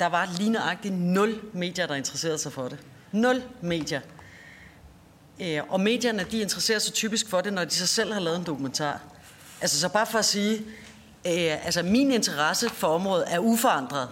[0.00, 2.78] Der var lige nøjagtigt nul medier, der interesserede sig for det.
[3.12, 4.00] Nul medier.
[5.40, 8.38] Øh, og medierne, de interesserer sig typisk for det, når de så selv har lavet
[8.38, 9.00] en dokumentar.
[9.60, 10.54] Altså så bare for at sige,
[11.26, 14.08] øh, altså min interesse for området er uforandret.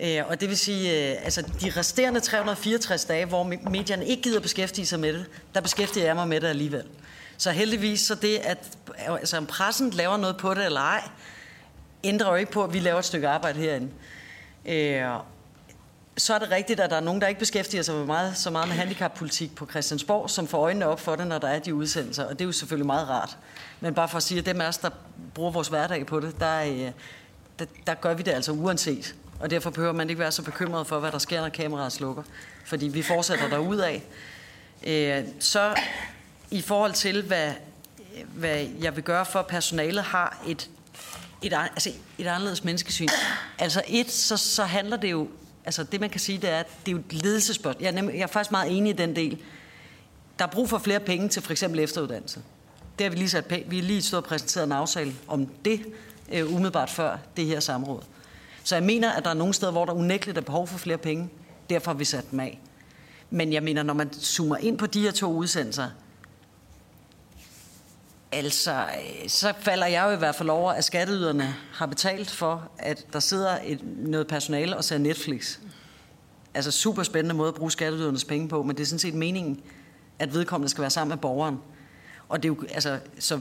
[0.00, 4.40] Øh, og det vil sige, øh, altså de resterende 364 dage, hvor medierne ikke gider
[4.40, 6.84] beskæftige sig med det, der beskæftiger jeg mig med det alligevel.
[7.36, 8.58] Så heldigvis, så det, at
[8.98, 11.08] altså, om pressen laver noget på det eller ej,
[12.04, 13.90] ændrer jo ikke på, at vi laver et stykke arbejde herinde.
[14.66, 15.02] Øh,
[16.16, 18.50] så er det rigtigt, at der er nogen, der ikke beskæftiger sig med meget, så
[18.50, 21.74] meget med handicappolitik på Christiansborg, som får øjnene op for det, når der er de
[21.74, 22.24] udsendelser.
[22.24, 23.36] Og det er jo selvfølgelig meget rart.
[23.80, 24.90] Men bare for at sige, at dem af os, der
[25.34, 26.90] bruger vores hverdag på det, der, øh,
[27.58, 29.14] der, der gør vi det altså uanset.
[29.40, 32.22] og derfor behøver man ikke være så bekymret for, hvad der sker, når kameraet slukker.
[32.64, 34.00] Fordi vi fortsætter derudad.
[34.86, 35.74] Øh, så
[36.50, 37.52] i forhold til, hvad,
[38.34, 40.70] hvad jeg vil gøre for, at personalet har et,
[41.42, 43.08] et, altså et anderledes menneskesyn.
[43.58, 45.28] Altså et, så, så handler det jo,
[45.64, 47.82] altså det man kan sige, det er, at det er jo et ledelsespørgsmål.
[47.82, 49.38] Jeg, er jeg er faktisk meget enig i den del.
[50.38, 52.42] Der er brug for flere penge til for eksempel efteruddannelse.
[52.98, 55.80] Det har vi lige sat Vi har lige stået og præsenteret en aftale om det,
[56.32, 58.00] øh, umiddelbart før det her samråd.
[58.64, 60.98] Så jeg mener, at der er nogle steder, hvor der unægteligt er behov for flere
[60.98, 61.28] penge.
[61.70, 62.60] Derfor har vi sat dem af.
[63.30, 65.90] Men jeg mener, når man zoomer ind på de her to udsendelser,
[68.34, 72.70] altså, øh, så falder jeg jo i hvert fald over, at skatteyderne har betalt for,
[72.78, 75.58] at der sidder et, noget personale og ser Netflix.
[76.54, 79.60] Altså super spændende måde at bruge skatteydernes penge på, men det er sådan set meningen,
[80.18, 81.58] at vedkommende skal være sammen med borgeren.
[82.28, 83.40] Og det er jo, altså, så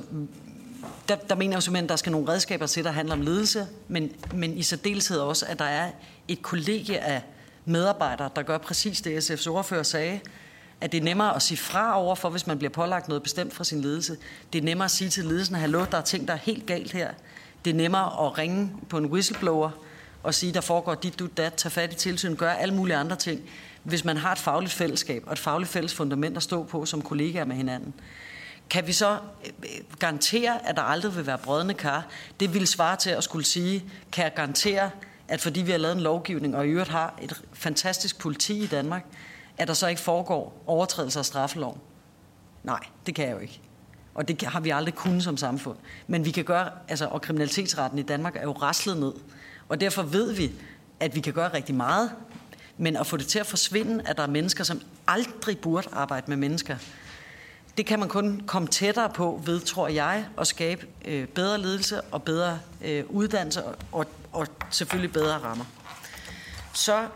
[1.10, 3.22] der, der mener jeg jo simpelthen, at der skal nogle redskaber til, der handler om
[3.22, 5.92] ledelse, men, men i særdeleshed også, at der er
[6.28, 7.22] et kollegie af
[7.66, 10.20] medarbejdere, der gør præcis det, SF's ordfører sagde,
[10.82, 13.54] at det er nemmere at sige fra over for, hvis man bliver pålagt noget bestemt
[13.54, 14.18] fra sin ledelse.
[14.54, 16.92] Det er nemmere at sige til ledelsen, hallo, der er ting, der er helt galt
[16.92, 17.12] her.
[17.66, 19.70] Det er nemmere at ringe på en whistleblower
[20.24, 23.16] og sige, der foregår dit, du, dat, tage fat i tilsyn, gør alle mulige andre
[23.16, 23.42] ting,
[23.84, 27.02] hvis man har et fagligt fællesskab og et fagligt fælles fundament at stå på som
[27.02, 27.94] kollegaer med hinanden.
[28.70, 29.12] Kan vi så
[29.46, 29.70] øh,
[30.00, 32.06] garantere, at der aldrig vil være brødende kar?
[32.40, 34.90] Det vil svare til at skulle sige, kan jeg garantere,
[35.28, 38.68] at fordi vi har lavet en lovgivning, og i øvrigt har et fantastisk politi i
[38.68, 39.06] Danmark,
[39.64, 41.78] at der så ikke foregår overtrædelser af straffeloven?
[42.64, 43.62] Nej, det kan jeg jo ikke.
[44.16, 45.78] Og det har vi aldrig kunnet som samfund.
[46.08, 49.14] Men vi kan gøre, altså, og kriminalitetsretten i Danmark er jo raslet ned.
[49.70, 50.52] Og derfor ved vi,
[51.00, 52.12] at vi kan gøre rigtig meget.
[52.78, 56.26] Men at få det til at forsvinde, at der er mennesker, som aldrig burde arbejde
[56.28, 56.78] med mennesker,
[57.78, 62.02] det kan man kun komme tættere på ved, tror jeg, at skabe øh, bedre ledelse
[62.02, 65.66] og bedre øh, uddannelse og, og, og selvfølgelig bedre rammer.
[66.74, 67.08] Så,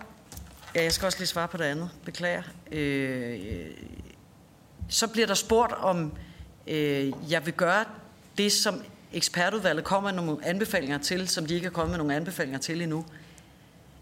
[0.78, 2.43] ja, jeg skal også lige svare på det andet, beklager.
[2.71, 3.39] Øh,
[4.89, 6.13] så bliver der spurgt om,
[6.67, 7.86] øh, jeg vil gøre
[8.38, 12.15] det, som ekspertudvalget kommer med nogle anbefalinger til, som de ikke er kommet med nogle
[12.15, 13.05] anbefalinger til endnu.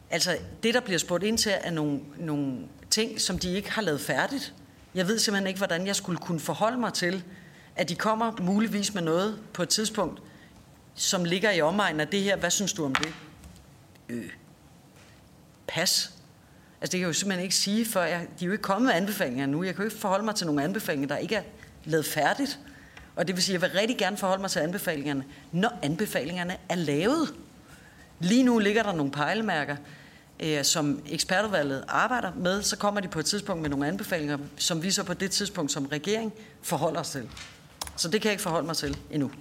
[0.09, 2.57] Altså, det, der bliver spurgt ind til, er nogle, nogle
[2.89, 4.53] ting, som de ikke har lavet færdigt,
[4.95, 7.23] jeg ved simpelthen ikke, hvordan jeg skulle kunne forholde mig til,
[7.75, 10.21] at de kommer muligvis med noget på et tidspunkt,
[10.95, 12.35] som ligger i omegnen af det her.
[12.35, 13.13] Hvad synes du om det?
[14.09, 14.29] Øh.
[15.67, 16.14] Pas.
[16.81, 18.87] Altså det kan jeg jo simpelthen ikke sige, for jeg, de er jo ikke kommet
[18.87, 19.63] med anbefalinger nu.
[19.63, 21.43] Jeg kan jo ikke forholde mig til nogle anbefalinger, der ikke er
[21.85, 22.59] lavet færdigt.
[23.15, 26.57] Og det vil sige, at jeg vil rigtig gerne forholde mig til anbefalingerne, når anbefalingerne
[26.69, 27.33] er lavet.
[28.19, 29.75] Lige nu ligger der nogle pejlemærker,
[30.39, 34.83] øh, som ekspertudvalget arbejder med, så kommer de på et tidspunkt med nogle anbefalinger, som
[34.83, 37.29] vi så på det tidspunkt som regering forholder os til.
[37.95, 39.31] Så det kan jeg ikke forholde mig til endnu.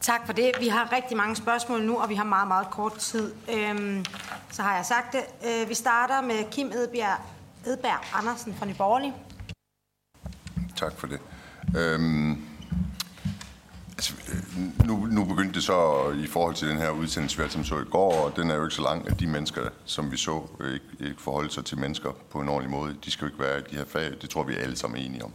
[0.00, 0.52] Tak for det.
[0.60, 3.32] Vi har rigtig mange spørgsmål nu, og vi har meget, meget kort tid.
[3.54, 4.04] Øhm,
[4.50, 5.24] så har jeg sagt det.
[5.46, 7.18] Øh, vi starter med Kim Edberg,
[7.66, 9.14] Edberg Andersen fra Nyborgerlig.
[10.76, 11.20] Tak for det.
[11.76, 12.48] Øhm,
[13.98, 17.78] Altså, øh, nu, nu begyndte det så i forhold til den her udsendelse, som så
[17.78, 20.42] i går, og den er jo ikke så lang, at de mennesker, som vi så,
[20.60, 22.96] øh, ikke, ikke forholde sig til mennesker på en ordentlig måde.
[23.04, 24.12] De skal jo ikke være i de her fag.
[24.22, 25.32] Det tror vi alle sammen er enige om.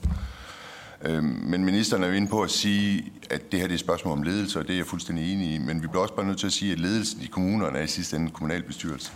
[1.06, 3.80] Øhm, men ministeren er jo inde på at sige, at det her det er et
[3.80, 5.58] spørgsmål om ledelse, og det er jeg fuldstændig enig i.
[5.58, 7.88] Men vi bliver også bare nødt til at sige, at ledelsen i kommunerne er i
[7.88, 9.12] sidste ende kommunalbestyrelse.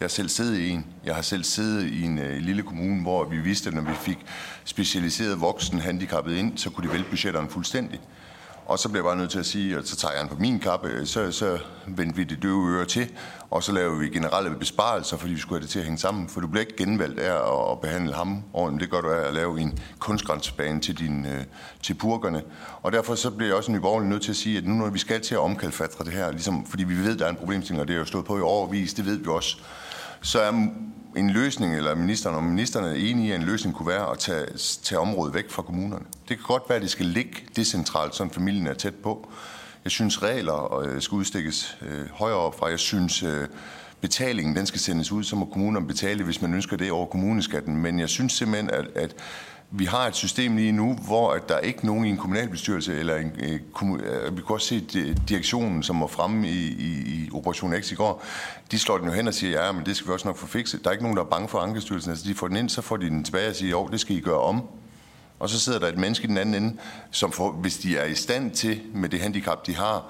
[0.00, 0.86] Jeg har selv siddet i en.
[1.04, 3.94] Jeg har selv siddet i en øh, lille kommune, hvor vi vidste, at når vi
[4.00, 4.18] fik
[4.64, 8.00] specialiseret voksen handicappet ind, så kunne de vælge budgetterne fuldstændig.
[8.66, 10.36] Og så bliver jeg bare nødt til at sige, at så tager jeg den på
[10.38, 13.10] min kappe, øh, så, så vendte vi det døve øre til,
[13.50, 16.28] og så laver vi generelle besparelser, fordi vi skulle have det til at hænge sammen.
[16.28, 18.82] For du bliver ikke genvalgt af at behandle ham ordentligt.
[18.82, 21.44] Det gør du af at lave en kunstgrænsebane til, din, øh,
[21.82, 22.42] til purkerne.
[22.82, 24.98] Og derfor så bliver jeg også nyborgerlig nødt til at sige, at nu når vi
[24.98, 27.80] skal til at omkalfatre det her, ligesom, fordi vi ved, at der er en problemstilling,
[27.80, 29.58] og det er jo stået på i overvis, det ved vi også,
[30.22, 30.50] så er
[31.16, 34.18] en løsning, eller ministeren og ministerne er enige i, at en løsning kunne være at
[34.18, 34.46] tage,
[34.82, 36.04] tage området væk fra kommunerne.
[36.28, 39.30] Det kan godt være, at det skal ligge decentralt, så familien er tæt på.
[39.84, 42.66] Jeg synes, regler øh, skal udstikkes øh, højere op fra.
[42.66, 43.48] Jeg synes, øh,
[44.00, 47.76] betalingen den skal sendes ud, så må kommunerne betale, hvis man ønsker det over kommuneskatten.
[47.76, 49.14] Men jeg synes simpelthen, at, at
[49.70, 52.98] vi har et system lige nu, hvor at der ikke er nogen i en kommunalbestyrelse,
[52.98, 57.30] eller en, øh, øh vi kan også se direktionen, som var fremme i, i, i
[57.32, 58.24] Operation X i går,
[58.70, 60.46] de slår den jo hen og siger, ja, men det skal vi også nok få
[60.46, 60.84] fikset.
[60.84, 62.10] Der er ikke nogen, der er bange for Ankestyrelsen.
[62.10, 64.16] Altså, de får den ind, så får de den tilbage og siger, jo, det skal
[64.16, 64.62] I gøre om.
[65.38, 66.76] Og så sidder der et menneske i den anden ende,
[67.10, 70.04] som får, hvis de er i stand til, med det handicap, de har,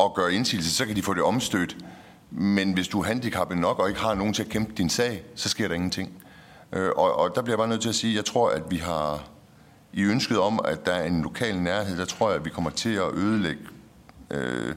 [0.00, 1.76] at gøre indsigelse, så kan de få det omstødt.
[2.30, 5.22] Men hvis du er handicappet nok og ikke har nogen til at kæmpe din sag,
[5.34, 6.12] så sker der ingenting.
[6.72, 8.62] Øh, og, og der bliver jeg bare nødt til at sige, at jeg tror, at
[8.70, 9.28] vi har
[9.92, 12.70] i ønsket om, at der er en lokal nærhed, der tror jeg, at vi kommer
[12.70, 13.62] til at ødelægge
[14.30, 14.74] øh,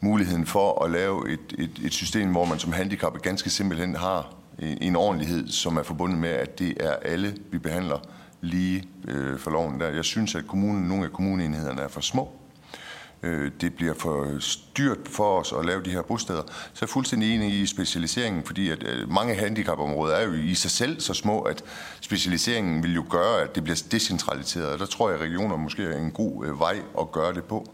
[0.00, 4.34] muligheden for at lave et, et, et system, hvor man som handicappet ganske simpelthen har
[4.58, 7.98] en ordentlighed, som er forbundet med, at det er alle, vi behandler
[8.40, 9.80] lige øh, for loven.
[9.80, 9.88] Der.
[9.88, 12.37] Jeg synes, at kommunen, nogle af kommuneenhederne er for små.
[13.22, 16.42] Øh, det bliver for styrt for os at lave de her bosteder.
[16.48, 20.70] Så jeg fuldstændig enig i specialiseringen, fordi at øh, mange handicapområder er jo i sig
[20.70, 21.64] selv så små, at
[22.00, 24.66] specialiseringen vil jo gøre, at det bliver decentraliseret.
[24.66, 27.44] Og der tror jeg, at regioner måske er en god øh, vej at gøre det
[27.44, 27.70] på.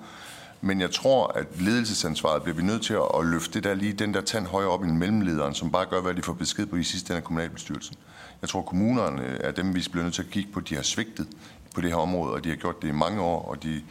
[0.61, 4.21] Men jeg tror, at ledelsesansvaret bliver vi nødt til at løfte der lige, den der
[4.21, 7.11] tand højere op i mellemlederen, som bare gør, hvad de får besked på i sidste
[7.11, 7.97] ende af kommunalbestyrelsen.
[8.43, 10.61] Jeg tror, kommunerne er dem, vi bliver nødt til at kigge på.
[10.61, 11.27] De har svigtet
[11.75, 13.83] på det her område, og de har gjort det i mange år, og de,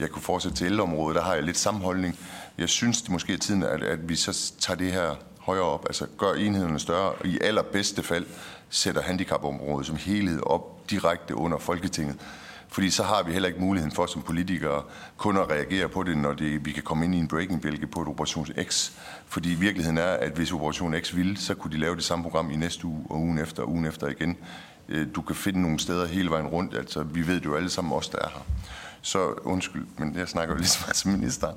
[0.00, 2.18] jeg kunne fortsætte til ældreområdet, der har jeg lidt sammenholdning.
[2.58, 5.84] Jeg synes, det måske er tiden, at, at vi så tager det her højere op,
[5.86, 8.26] altså gør enhederne større, og i allerbedste fald
[8.70, 12.16] sætter handicapområdet som helhed op direkte under Folketinget.
[12.68, 14.82] Fordi så har vi heller ikke muligheden for som politikere
[15.16, 18.02] kun at reagere på det, når det, vi kan komme ind i en breaking-bælge på
[18.02, 18.92] et Operation X.
[19.26, 22.50] Fordi virkeligheden er, at hvis Operation X ville, så kunne de lave det samme program
[22.50, 24.36] i næste uge, og ugen efter, og ugen efter igen.
[24.88, 26.74] Øh, du kan finde nogle steder hele vejen rundt.
[26.74, 28.42] Altså, vi ved det jo alle sammen, os der er her.
[29.02, 31.56] Så undskyld, men jeg snakker jo lige så meget som ministeren.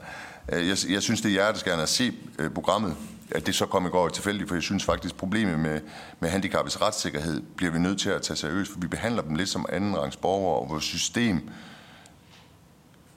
[0.52, 2.96] Øh, jeg, jeg synes, det er hjerteskærende at se øh, programmet,
[3.32, 5.82] at det så kom i går tilfældigt, for jeg synes faktisk, problemet med,
[6.20, 9.50] med handicappets retssikkerhed bliver vi nødt til at tage seriøst, for vi behandler dem lidt
[9.50, 11.50] som andenrangs borgere, og vores system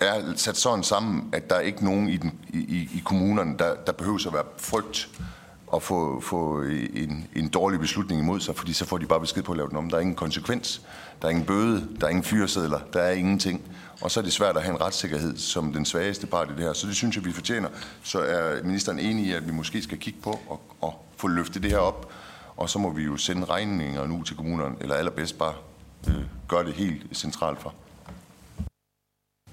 [0.00, 3.74] er sat sådan sammen, at der er ikke nogen i, den, i, i kommunerne, der,
[3.74, 5.08] der behøver at være frygt
[5.74, 6.62] at få, få
[6.94, 9.68] en, en dårlig beslutning imod sig, fordi så får de bare besked på at lave
[9.68, 9.90] den om.
[9.90, 10.82] Der er ingen konsekvens,
[11.22, 13.62] der er ingen bøde, der er ingen fyresedler, der er ingenting.
[14.00, 16.62] Og så er det svært at have en retssikkerhed som den svageste part i det
[16.62, 16.72] her.
[16.72, 17.68] Så det synes jeg, vi fortjener.
[18.02, 21.62] Så er ministeren enig i, at vi måske skal kigge på og, og få løftet
[21.62, 22.12] det her op.
[22.56, 25.54] Og så må vi jo sende regninger nu til kommunerne, eller allerbedst bare
[26.08, 26.14] øh,
[26.48, 27.74] gøre det helt centralt for.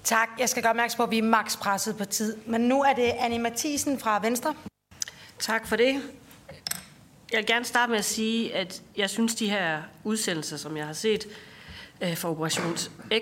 [0.04, 0.28] Tak.
[0.38, 2.36] Jeg skal gøre opmærksom på, at vi er maks presset på tid.
[2.46, 4.54] Men nu er det Annie Mathisen fra Venstre.
[5.38, 6.02] Tak for det.
[7.32, 10.86] Jeg vil gerne starte med at sige, at jeg synes, de her udsendelser, som jeg
[10.86, 11.26] har set
[12.04, 12.76] Øh, for Operation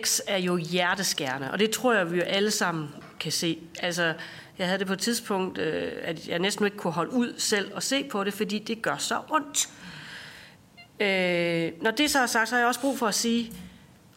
[0.04, 1.50] X, er jo hjerteskærende.
[1.50, 2.88] Og det tror jeg, vi jo alle sammen
[3.20, 3.58] kan se.
[3.78, 4.14] Altså,
[4.58, 7.74] jeg havde det på et tidspunkt, øh, at jeg næsten ikke kunne holde ud selv
[7.74, 9.68] og se på det, fordi det gør så ondt.
[11.00, 13.52] Øh, når det så er sagt, så har jeg også brug for at sige,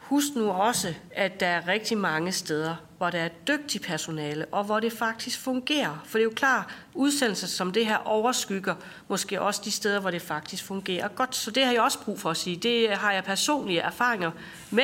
[0.05, 4.63] husk nu også, at der er rigtig mange steder, hvor der er dygtig personale, og
[4.63, 6.03] hvor det faktisk fungerer.
[6.05, 8.75] For det er jo klart, udsendelser som det her overskygger
[9.07, 11.35] måske også de steder, hvor det faktisk fungerer godt.
[11.35, 12.55] Så det har jeg også brug for at sige.
[12.57, 14.31] Det har jeg personlige erfaringer
[14.71, 14.83] med,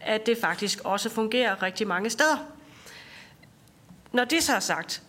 [0.00, 2.36] at det faktisk også fungerer rigtig mange steder.
[4.12, 5.02] Når det så er sagt,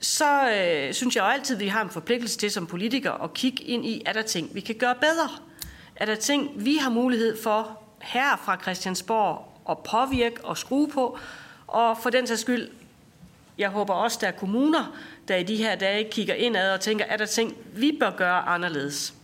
[0.00, 3.34] så øh, synes jeg jo altid, at vi har en forpligtelse til som politikere at
[3.34, 5.28] kigge ind i, er der ting, vi kan gøre bedre?
[5.96, 11.18] Er der ting, vi har mulighed for her fra Christiansborg at påvirke og skrue på?
[11.66, 12.68] Og for den sags skyld,
[13.58, 14.96] jeg håber også, der er kommuner,
[15.28, 18.40] der i de her dage kigger indad og tænker, er der ting, vi bør gøre
[18.40, 19.14] anderledes?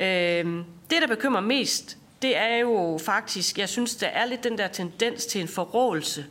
[0.00, 0.44] Øh,
[0.90, 4.68] det, der bekymrer mest, det er jo faktisk, jeg synes, der er lidt den der
[4.68, 6.26] tendens til en forrådelse.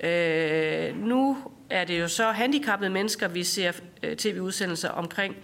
[0.00, 1.36] Øh, nu
[1.70, 3.72] er det jo så handicappede mennesker, vi ser
[4.02, 5.36] øh, tv-udsendelser omkring.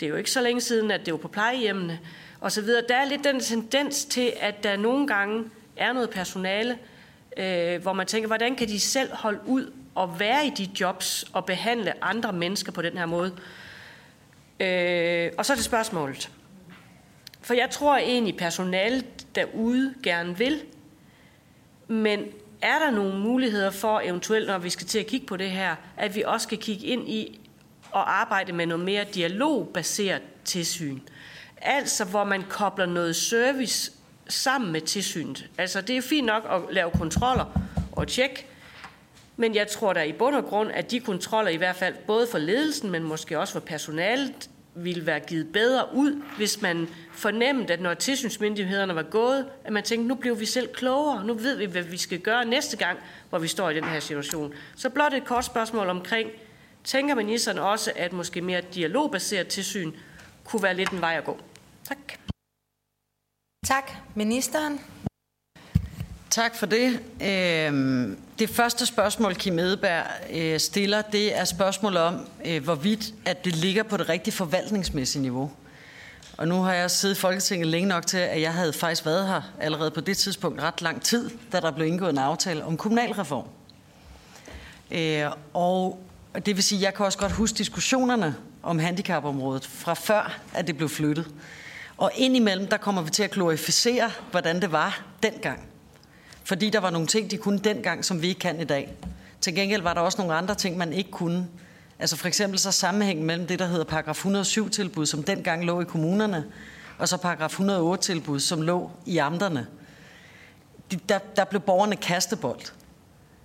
[0.00, 2.00] Det er jo ikke så længe siden, at det var på plejehjemmene
[2.46, 2.82] og så videre.
[2.88, 5.44] Der er lidt den tendens til, at der nogle gange
[5.76, 6.78] er noget personale,
[7.36, 11.24] øh, hvor man tænker, hvordan kan de selv holde ud og være i de jobs
[11.32, 13.32] og behandle andre mennesker på den her måde?
[14.60, 16.30] Øh, og så er det spørgsmålet.
[17.42, 20.62] For jeg tror egentlig, personalet derude gerne vil,
[21.88, 22.24] men
[22.62, 25.76] er der nogle muligheder for eventuelt, når vi skal til at kigge på det her,
[25.96, 27.40] at vi også skal kigge ind i
[27.90, 31.00] og arbejde med noget mere dialogbaseret tilsyn?
[31.56, 33.92] Altså, hvor man kobler noget service
[34.28, 35.50] sammen med tilsynet.
[35.58, 37.60] Altså, det er fint nok at lave kontroller
[37.92, 38.48] og tjek,
[39.36, 42.26] men jeg tror da i bund og grund, at de kontroller i hvert fald både
[42.30, 44.48] for ledelsen, men måske også for personalet,
[44.78, 49.82] ville være givet bedre ud, hvis man fornemmede, at når tilsynsmyndighederne var gået, at man
[49.82, 52.98] tænkte, nu bliver vi selv klogere, nu ved vi, hvad vi skal gøre næste gang,
[53.30, 54.54] hvor vi står i den her situation.
[54.76, 56.30] Så blot et kort spørgsmål omkring,
[56.84, 59.92] tænker ministeren også, at måske mere dialogbaseret tilsyn
[60.46, 61.38] kunne være lidt en vej at gå?
[61.88, 61.98] Tak.
[63.66, 63.90] Tak.
[64.14, 64.80] Ministeren.
[66.30, 67.00] Tak for det.
[67.22, 73.44] Øhm, det første spørgsmål, Kim Edeberg øh, stiller, det er spørgsmålet om, øh, hvorvidt at
[73.44, 75.50] det ligger på det rigtige forvaltningsmæssige niveau.
[76.36, 79.28] Og nu har jeg siddet i Folketinget længe nok til, at jeg havde faktisk været
[79.28, 82.76] her allerede på det tidspunkt ret lang tid, da der blev indgået en aftale om
[82.76, 83.44] kommunalreform.
[84.90, 86.00] Øh, og
[86.46, 88.36] det vil sige, at jeg kan også godt huske diskussionerne
[88.66, 91.28] om handicapområdet fra før, at det blev flyttet.
[91.96, 95.68] Og indimellem, der kommer vi til at glorificere, hvordan det var dengang.
[96.44, 98.94] Fordi der var nogle ting, de kunne dengang, som vi ikke kan i dag.
[99.40, 101.48] Til gengæld var der også nogle andre ting, man ikke kunne
[101.98, 105.84] Altså for eksempel så sammenhængen mellem det, der hedder paragraf 107-tilbud, som dengang lå i
[105.84, 106.44] kommunerne,
[106.98, 109.66] og så paragraf 108-tilbud, som lå i amterne.
[110.90, 112.60] De, der, der blev borgerne kastebold.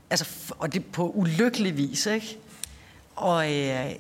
[0.10, 0.26] Altså,
[0.60, 2.38] og det på ulykkelig vis, ikke?
[3.16, 3.92] Og øh,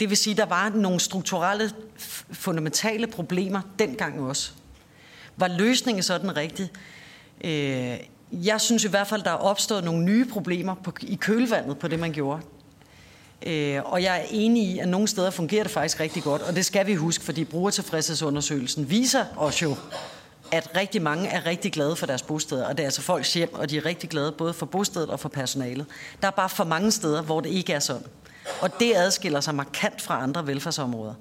[0.00, 1.70] det vil sige, at der var nogle strukturelle,
[2.32, 4.50] fundamentale problemer dengang også.
[5.36, 6.70] Var løsningen så den rigtige?
[7.44, 7.98] Øh,
[8.32, 11.88] jeg synes i hvert fald, der er opstået nogle nye problemer på, i kølvandet på
[11.88, 12.42] det, man gjorde.
[13.46, 16.56] Øh, og jeg er enig i, at nogle steder fungerer det faktisk rigtig godt, og
[16.56, 19.76] det skal vi huske, fordi brugertilfredshedsundersøgelsen viser os jo,
[20.52, 23.54] at rigtig mange er rigtig glade for deres bosteder, og det er altså folks hjem,
[23.54, 25.86] og de er rigtig glade både for bostedet og for personalet.
[26.22, 28.06] Der er bare for mange steder, hvor det ikke er sådan.
[28.60, 31.14] Og det adskiller sig markant fra andre velfærdsområder.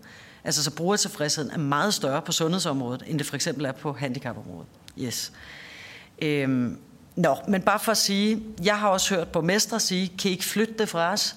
[0.43, 4.67] Altså så brugertilfredsheden er meget større på sundhedsområdet, end det for eksempel er på handicapområdet.
[4.99, 5.31] Yes.
[6.21, 6.79] Øhm,
[7.15, 10.45] nå, men bare for at sige, jeg har også hørt borgmestre sige, kan I ikke
[10.45, 11.35] flytte det fra os?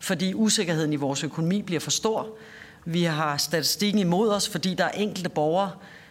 [0.00, 2.28] Fordi usikkerheden i vores økonomi bliver for stor.
[2.84, 5.70] Vi har statistikken imod os, fordi der er enkelte borgere,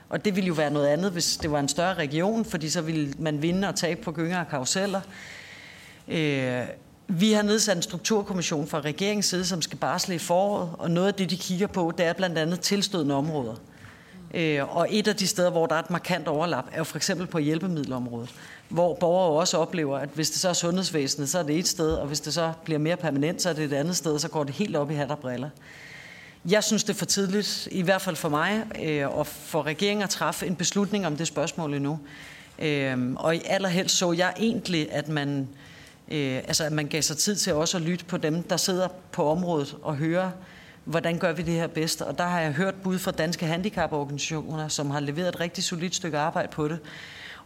[0.09, 2.81] og det ville jo være noget andet, hvis det var en større region, fordi så
[2.81, 5.01] ville man vinde og tabe på gynger og karuseller.
[6.07, 6.63] Øh,
[7.07, 11.07] vi har nedsat en strukturkommission fra regeringens side, som skal barsle i foråret, og noget
[11.07, 13.55] af det, de kigger på, det er blandt andet tilstødende områder.
[14.33, 16.97] Øh, og et af de steder, hvor der er et markant overlap, er jo for
[16.97, 18.29] eksempel på hjælpemiddelområdet,
[18.69, 21.93] hvor borgere også oplever, at hvis det så er sundhedsvæsenet, så er det et sted,
[21.93, 24.43] og hvis det så bliver mere permanent, så er det et andet sted, så går
[24.43, 25.49] det helt op i hat og briller.
[26.49, 30.03] Jeg synes, det er for tidligt, i hvert fald for mig, øh, og for regeringen
[30.03, 31.99] at træffe en beslutning om det spørgsmål endnu.
[32.59, 35.47] Øh, og og allerhelst så jeg egentlig, at man, øh,
[36.11, 38.87] Øh, altså, at man gav sig tid til også at lytte på dem, der sidder
[39.11, 40.31] på området og høre,
[40.85, 42.01] hvordan gør vi det her bedst.
[42.01, 45.95] Og der har jeg hørt bud fra danske handicaporganisationer, som har leveret et rigtig solidt
[45.95, 46.79] stykke arbejde på det.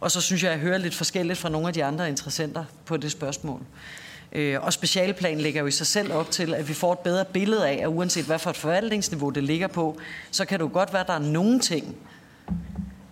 [0.00, 2.64] Og så synes jeg, at jeg hører lidt forskelligt fra nogle af de andre interessenter
[2.84, 3.60] på det spørgsmål.
[4.32, 7.24] Øh, og specialplan lægger jo i sig selv op til, at vi får et bedre
[7.24, 9.98] billede af, at uanset hvad for et forvaltningsniveau det ligger på,
[10.30, 11.96] så kan det jo godt være, at der er nogle ting,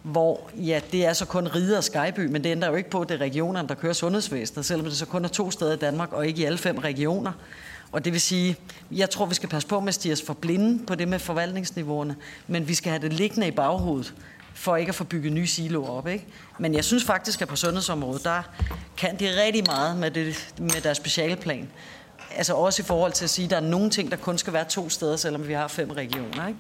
[0.03, 3.01] hvor ja, det er så kun Ride og Skyby, men det ændrer jo ikke på,
[3.01, 5.77] at det er regionerne, der kører sundhedsvæsenet, selvom det så kun er to steder i
[5.77, 7.33] Danmark, og ikke i alle fem regioner.
[7.93, 8.57] Og det vil sige,
[8.91, 11.19] jeg tror, vi skal passe på med at stige os for blinde på det med
[11.19, 14.15] forvaltningsniveauerne, men vi skal have det liggende i baghovedet,
[14.55, 16.09] for ikke at få bygget nye siloer op.
[16.09, 16.27] Ikke?
[16.59, 18.43] Men jeg synes faktisk, at på sundhedsområdet, der
[18.97, 21.69] kan de rigtig meget med, det, med deres specialplan.
[22.37, 24.53] Altså også i forhold til at sige, at der er nogle ting, der kun skal
[24.53, 26.49] være to steder, selvom vi har fem regioner.
[26.49, 26.59] Ikke?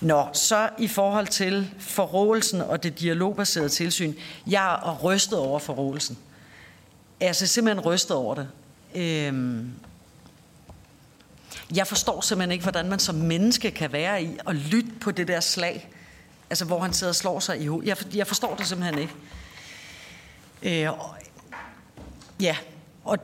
[0.00, 4.14] Nå, så i forhold til forrådelsen og det dialogbaserede tilsyn.
[4.46, 6.18] Jeg er rystet over forrådelsen.
[7.20, 8.48] Altså simpelthen rystet over det.
[8.94, 9.72] Øhm,
[11.74, 15.28] jeg forstår simpelthen ikke, hvordan man som menneske kan være i at lytte på det
[15.28, 15.88] der slag.
[16.50, 17.88] Altså, hvor han sidder og slår sig i hovedet.
[17.88, 19.14] Jeg, jeg forstår det simpelthen ikke.
[20.62, 21.14] Øh, og,
[22.40, 22.56] ja,
[23.04, 23.18] og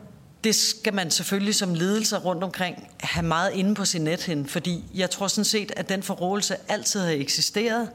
[0.46, 4.46] det skal man selvfølgelig som ledelse rundt omkring have meget inde på sin net hen,
[4.46, 7.88] fordi jeg tror sådan set, at den forrådelse altid har eksisteret,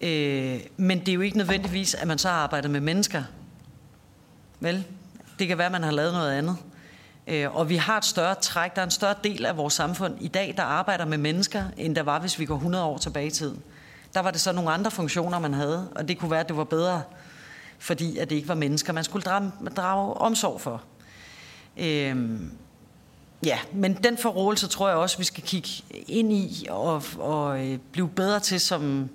[0.00, 3.22] øh, men det er jo ikke nødvendigvis, at man så har arbejdet med mennesker.
[4.60, 4.84] Vel?
[5.38, 6.56] Det kan være, at man har lavet noget andet.
[7.26, 10.16] Øh, og vi har et større træk, der er en større del af vores samfund
[10.20, 13.26] i dag, der arbejder med mennesker, end der var, hvis vi går 100 år tilbage
[13.26, 13.62] i tiden.
[14.14, 16.56] Der var det så nogle andre funktioner, man havde, og det kunne være, at det
[16.56, 17.02] var bedre,
[17.78, 20.82] fordi at det ikke var mennesker, man skulle drage, drage omsorg for.
[21.76, 22.50] Øhm,
[23.44, 25.68] ja, men den forrådelse tror jeg også, vi skal kigge
[26.08, 29.08] ind i og, og øh, blive bedre til som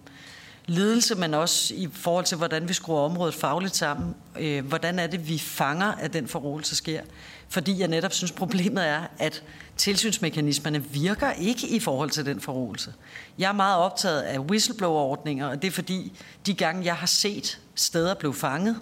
[0.65, 4.15] ledelse, men også i forhold til, hvordan vi skruer området fagligt sammen.
[4.39, 7.01] Øh, hvordan er det, vi fanger, at den forrådelse sker?
[7.49, 9.43] Fordi jeg netop synes, problemet er, at
[9.77, 12.93] tilsynsmekanismerne virker ikke i forhold til den forrådelse.
[13.37, 16.11] Jeg er meget optaget af whistleblower-ordninger, og det er fordi,
[16.45, 18.79] de gange, jeg har set steder blive fanget,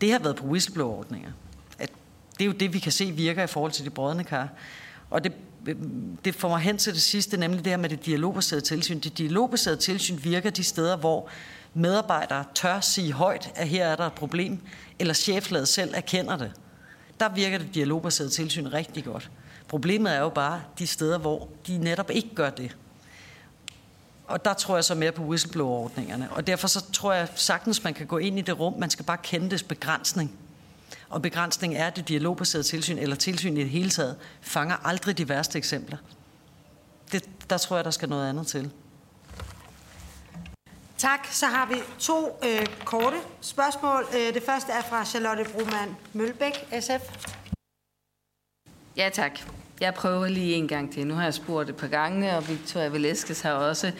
[0.00, 1.30] det har været på whistleblower-ordninger.
[2.38, 4.48] Det er jo det, vi kan se virker i forhold til de brødne kar.
[5.10, 5.32] Og det,
[6.24, 9.00] det får mig hen til det sidste, nemlig det her med det dialogbaserede tilsyn.
[9.00, 11.28] Det dialogbaserede tilsyn virker de steder, hvor
[11.74, 14.58] medarbejdere tør sige højt, at her er der et problem,
[14.98, 16.52] eller cheflaget selv erkender det.
[17.20, 19.30] Der virker det dialogbaserede tilsyn rigtig godt.
[19.68, 22.76] Problemet er jo bare de steder, hvor de netop ikke gør det.
[24.26, 26.28] Og der tror jeg så mere på whistleblower-ordningerne.
[26.30, 28.74] Og derfor så tror jeg sagtens, man kan gå ind i det rum.
[28.78, 30.38] Man skal bare kende dets begrænsning.
[31.08, 35.28] Og begrænsning er det dialogbaserede tilsyn, eller tilsyn i det hele taget, fanger aldrig de
[35.28, 35.98] værste eksempler.
[37.12, 38.70] Det, der tror jeg, der skal noget andet til.
[40.98, 41.26] Tak.
[41.30, 44.06] Så har vi to øh, korte spørgsmål.
[44.14, 47.26] Øh, det første er fra Charlotte Broman Mølbæk, SF.
[48.96, 49.40] Ja, tak.
[49.80, 51.06] Jeg prøver lige en gang til.
[51.06, 53.92] Nu har jeg spurgt et par gange, og Victoria Veleskes har også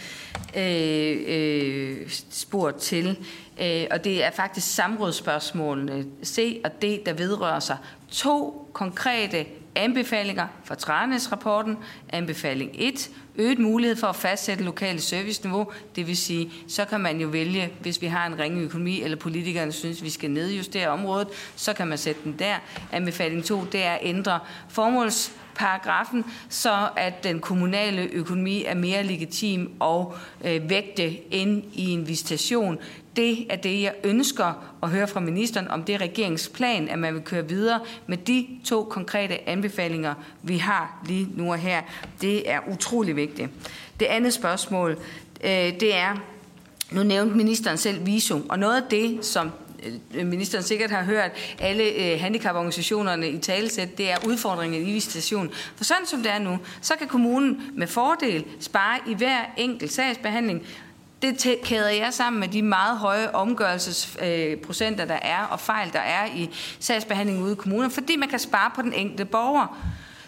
[0.57, 3.27] øh, øh, spurgt til.
[3.61, 7.77] Øh, og det er faktisk samrådsspørgsmålene C og D, der vedrører sig
[8.11, 11.77] to konkrete anbefalinger fra Tranes-rapporten.
[12.09, 13.11] Anbefaling 1.
[13.37, 15.73] Øget mulighed for at fastsætte lokale serviceniveau.
[15.97, 19.17] Det vil sige, så kan man jo vælge, hvis vi har en ringe økonomi, eller
[19.17, 22.55] politikerne synes, vi skal nedjustere området, så kan man sætte den der.
[22.93, 29.03] Anbefaling 2, det er at ændre formåls paragrafen, så at den kommunale økonomi er mere
[29.03, 32.79] legitim og øh, vægte ind i en visitation.
[33.17, 37.15] Det er det, jeg ønsker at høre fra ministeren, om det er regeringsplan, at man
[37.15, 41.83] vil køre videre med de to konkrete anbefalinger, vi har lige nu og her.
[42.21, 43.51] Det er utrolig vigtigt.
[44.01, 44.99] Det andet spørgsmål,
[45.45, 46.17] øh, det er,
[46.91, 49.51] nu nævnte ministeren selv visum, og noget af det, som
[50.15, 55.51] Øh, ministeren sikkert har hørt alle øh, handicaporganisationerne i talesæt, det er udfordringen i visitation.
[55.77, 59.93] For sådan som det er nu, så kan kommunen med fordel spare i hver enkelt
[59.93, 60.67] sagsbehandling
[61.23, 65.99] det kæder jeg sammen med de meget høje omgørelsesprocenter, øh, der er, og fejl, der
[65.99, 69.79] er i sagsbehandlingen ude i kommunen, fordi man kan spare på den enkelte borger.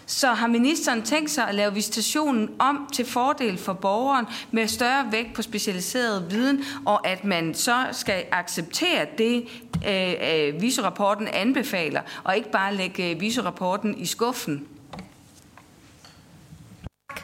[0.09, 5.11] Så har ministeren tænkt sig at lave visitationen om til fordel for borgeren med større
[5.11, 9.47] vægt på specialiseret viden, og at man så skal acceptere det,
[9.87, 14.67] øh, øh, visorapporten anbefaler, og ikke bare lægge øh, visorapporten i skuffen?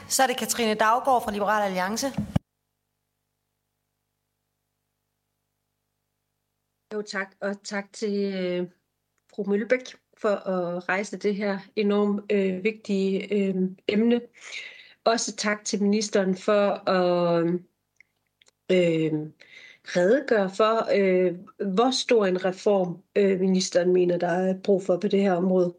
[0.08, 2.06] Så er det Katrine Daggaard fra Liberal Alliance.
[6.94, 8.68] Jo tak, og tak til øh,
[9.34, 13.54] fru Møllebæk for at rejse det her enormt øh, vigtige øh,
[13.88, 14.20] emne.
[15.04, 17.46] Også tak til ministeren for at
[18.72, 19.12] øh,
[19.86, 21.34] redegøre for, øh,
[21.72, 25.74] hvor stor en reform øh, ministeren mener, der er brug for på det her område.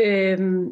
[0.00, 0.66] Øh,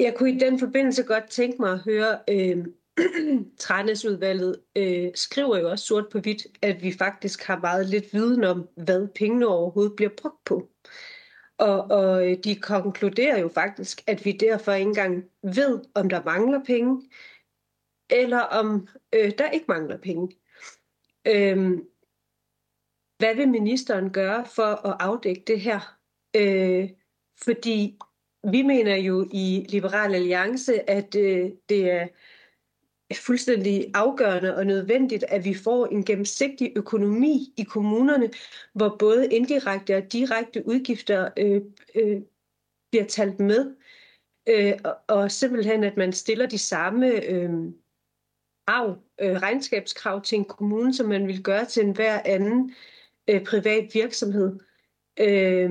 [0.00, 2.66] jeg kunne i den forbindelse godt tænke mig at høre, øh,
[3.58, 8.44] Trænesudvalget øh, skriver jo også sort på hvidt, at vi faktisk har meget lidt viden
[8.44, 10.68] om, hvad pengene overhovedet bliver brugt på.
[11.58, 16.24] Og, og øh, de konkluderer jo faktisk, at vi derfor ikke engang ved, om der
[16.24, 17.10] mangler penge,
[18.10, 20.36] eller om øh, der ikke mangler penge.
[21.26, 21.88] Øhm,
[23.18, 25.98] hvad vil ministeren gøre for at afdække det her?
[26.36, 26.90] Øh,
[27.44, 27.98] fordi
[28.50, 32.08] vi mener jo i Liberal Alliance, at øh, det er
[33.14, 38.30] fuldstændig afgørende og nødvendigt, at vi får en gennemsigtig økonomi i kommunerne,
[38.72, 41.62] hvor både indirekte og direkte udgifter øh,
[41.94, 42.22] øh,
[42.90, 43.74] bliver talt med,
[44.48, 47.50] øh, og, og simpelthen at man stiller de samme øh,
[48.68, 48.88] af,
[49.20, 52.74] øh, regnskabskrav til en kommune, som man vil gøre til enhver anden
[53.28, 54.58] øh, privat virksomhed.
[55.20, 55.70] Øh,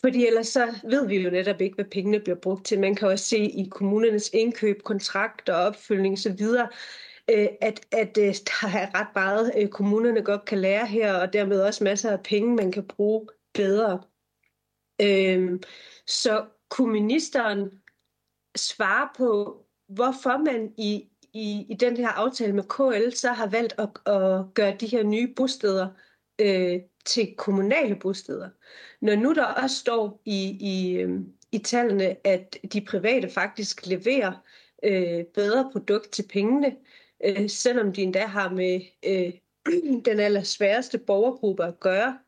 [0.00, 2.80] fordi ellers så ved vi jo netop ikke, hvad pengene bliver brugt til.
[2.80, 6.42] Man kan også se i kommunernes indkøb, kontrakter, opfølgning osv.,
[7.30, 11.32] øh, at, at øh, der er ret meget, øh, kommunerne godt kan lære her, og
[11.32, 14.02] dermed også masser af penge, man kan bruge bedre.
[15.02, 15.62] Øhm,
[16.06, 17.70] så kunne ministeren
[18.56, 23.74] svare på, hvorfor man i, i, i den her aftale med KL så har valgt
[23.78, 25.88] at, at gøre de her nye bosteder
[26.40, 28.48] øh, til kommunale bosteder.
[29.00, 31.20] Når nu der også står i, i, øh,
[31.52, 34.32] i tallene, at de private faktisk leverer
[34.84, 36.76] øh, bedre produkt til pengene,
[37.24, 39.32] øh, selvom de endda har med øh,
[40.06, 42.18] den aller sværeste borgergruppe at gøre.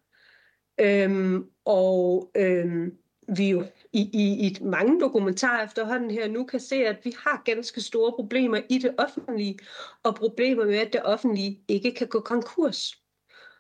[0.80, 2.98] Øhm, og øhm,
[3.36, 7.42] vi jo i, i, i mange dokumentarer efterhånden her nu kan se, at vi har
[7.44, 9.58] ganske store problemer i det offentlige,
[10.02, 13.05] og problemer med, at det offentlige ikke kan gå konkurs.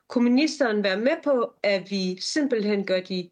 [0.08, 3.30] Kunne ministeren være med på, at vi simpelthen gør de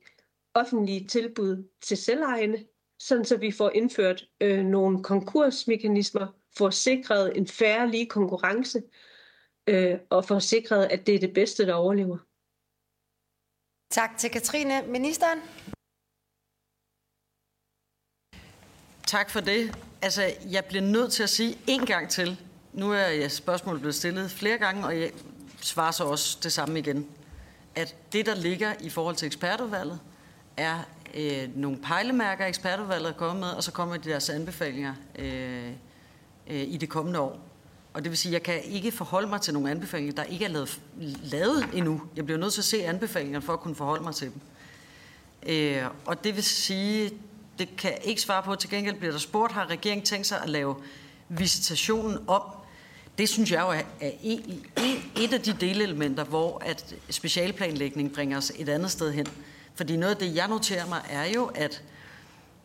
[0.55, 2.67] offentlige tilbud til selvejende,
[2.99, 8.83] sådan så vi får indført øh, nogle konkursmekanismer, får sikret en færre lige konkurrence,
[9.67, 12.19] øh, og får sikret, at det er det bedste, der overlever.
[13.91, 14.87] Tak til Katrine.
[14.87, 15.39] Ministeren?
[19.07, 19.79] Tak for det.
[20.03, 22.41] Altså, jeg bliver nødt til at sige en gang til.
[22.73, 25.13] Nu er spørgsmålet blevet stillet flere gange, og jeg
[25.65, 27.07] svarer så også det samme igen.
[27.75, 30.01] At det, der ligger i forhold til ekspertudvalget,
[30.57, 30.79] er
[31.15, 35.69] øh, nogle pejlemærker, ekspertudvalget er kommet med, og så kommer de deres anbefalinger øh,
[36.47, 37.41] øh, i det kommende år.
[37.95, 40.45] Og det vil sige, at jeg kan ikke forholde mig til nogle anbefalinger, der ikke
[40.45, 40.81] er lavet,
[41.23, 42.03] lavet endnu.
[42.17, 44.41] Jeg bliver nødt til at se anbefalingerne for at kunne forholde mig til dem.
[45.47, 47.11] Øh, og det vil sige,
[47.59, 48.55] det kan jeg ikke svare på.
[48.55, 50.77] Til gengæld bliver der spurgt, har regeringen tænkt sig at lave
[51.29, 52.43] visitationen om
[53.19, 53.83] det synes jeg jo er
[55.17, 59.27] et af de delelementer, hvor at specialplanlægning bringer os et andet sted hen.
[59.75, 61.83] Fordi noget af det, jeg noterer mig, er jo, at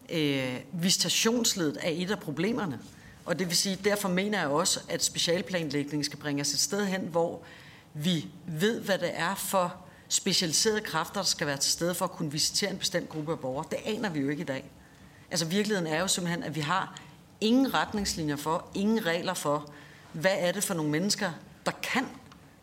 [0.09, 2.79] øh, visitationsledet er et af problemerne.
[3.25, 6.85] Og det vil sige, derfor mener jeg også, at specialplanlægning skal bringe os et sted
[6.85, 7.41] hen, hvor
[7.93, 9.75] vi ved, hvad det er for
[10.09, 13.39] specialiserede kræfter, der skal være til stede for at kunne visitere en bestemt gruppe af
[13.39, 13.65] borgere.
[13.71, 14.71] Det aner vi jo ikke i dag.
[15.31, 16.99] Altså virkeligheden er jo simpelthen, at vi har
[17.41, 19.73] ingen retningslinjer for, ingen regler for,
[20.13, 21.31] hvad er det for nogle mennesker,
[21.65, 22.05] der kan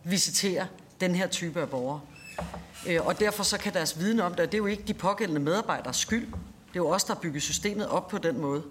[0.04, 0.66] visitere
[1.00, 2.00] den her type af borgere.
[2.86, 4.94] Øh, og derfor så kan deres viden om det, og det er jo ikke de
[4.94, 6.26] pågældende medarbejderes skyld,
[6.76, 8.62] det er jo os, der har bygget systemet op på den måde.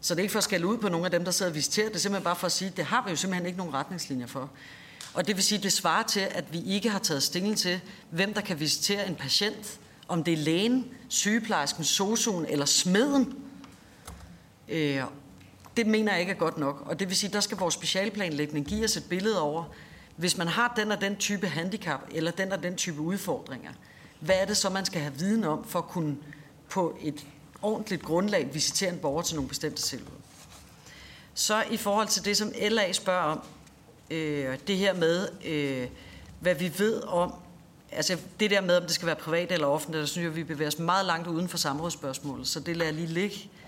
[0.00, 1.54] Så det er ikke for at skælde ud på nogle af dem, der sidder og
[1.54, 1.88] visiterer.
[1.88, 3.74] Det er simpelthen bare for at sige, at det har vi jo simpelthen ikke nogen
[3.74, 4.50] retningslinjer for.
[5.14, 7.80] Og det vil sige, at det svarer til, at vi ikke har taget stilling til,
[8.10, 9.78] hvem der kan visitere en patient.
[10.08, 13.34] Om det er lægen, sygeplejersken, sosuen eller smeden.
[14.68, 15.02] Øh,
[15.76, 16.82] det mener jeg ikke er godt nok.
[16.86, 19.64] Og det vil sige, der skal vores specialplanlægning give os et billede over,
[20.16, 23.70] hvis man har den og den type handicap, eller den og den type udfordringer,
[24.20, 26.16] hvad er det så, man skal have viden om, for at kunne
[26.68, 27.26] på et
[27.62, 30.16] ordentligt grundlag visitere en borger til nogle bestemte tilbud.
[31.34, 33.40] Så i forhold til det, som LA spørger om,
[34.10, 35.88] øh, det her med, øh,
[36.40, 37.32] hvad vi ved om,
[37.92, 40.44] altså det der med, om det skal være privat eller offentligt, der synes jeg, vi
[40.44, 43.36] bevæger os meget langt uden for samrådsspørgsmålet, så det lader jeg lige ligge.
[43.36, 43.63] Øh,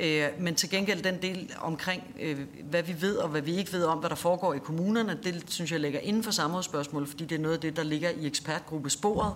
[0.00, 3.72] Øh, men til gengæld den del omkring, øh, hvad vi ved og hvad vi ikke
[3.72, 7.24] ved om, hvad der foregår i kommunerne, det synes jeg ligger inden for samrådsspørgsmålet, fordi
[7.24, 9.34] det er noget af det, der ligger i ekspertgruppesporet,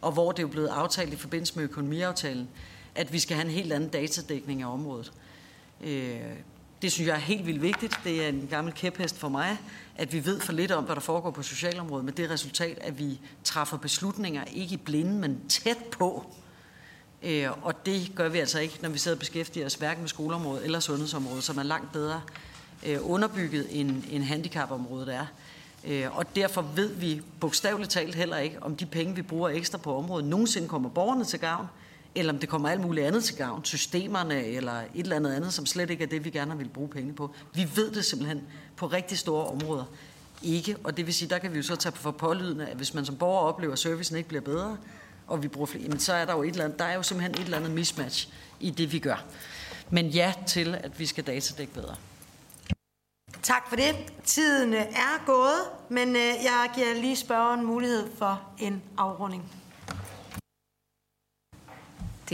[0.00, 2.48] og hvor det er blevet aftalt i forbindelse med økonomiaftalen,
[2.94, 5.12] at vi skal have en helt anden datadækning af området.
[5.84, 6.20] Øh,
[6.82, 8.00] det synes jeg er helt vildt vigtigt.
[8.04, 9.58] Det er en gammel kæphest for mig,
[9.96, 12.98] at vi ved for lidt om, hvad der foregår på socialområdet, med det resultat, at
[12.98, 16.26] vi træffer beslutninger ikke i blinde, men tæt på.
[17.24, 20.08] Øh, og det gør vi altså ikke, når vi sidder og beskæftiger os hverken med
[20.08, 22.20] skoleområdet eller sundhedsområdet, som er langt bedre
[22.86, 25.26] øh, underbygget, end, end handicapområdet er.
[25.84, 29.78] Øh, og derfor ved vi bogstaveligt talt heller ikke, om de penge, vi bruger ekstra
[29.78, 31.66] på området, nogensinde kommer borgerne til gavn,
[32.14, 35.52] eller om det kommer alt muligt andet til gavn, systemerne eller et eller andet andet,
[35.52, 37.30] som slet ikke er det, vi gerne vil bruge penge på.
[37.54, 38.42] Vi ved det simpelthen
[38.76, 39.84] på rigtig store områder
[40.42, 42.94] ikke, og det vil sige, der kan vi jo så tage for pålydende, at hvis
[42.94, 44.76] man som borger oplever, at servicen ikke bliver bedre,
[45.26, 47.02] og vi bruger flere, jamen så er der jo et eller andet, der er jo
[47.02, 48.28] simpelthen et eller andet mismatch
[48.60, 49.24] i det, vi gør.
[49.90, 51.96] Men ja til, at vi skal datadække bedre.
[53.42, 53.94] Tak for det.
[54.24, 59.52] Tiden øh, er gået, men øh, jeg giver lige spørgeren mulighed for en afrunding.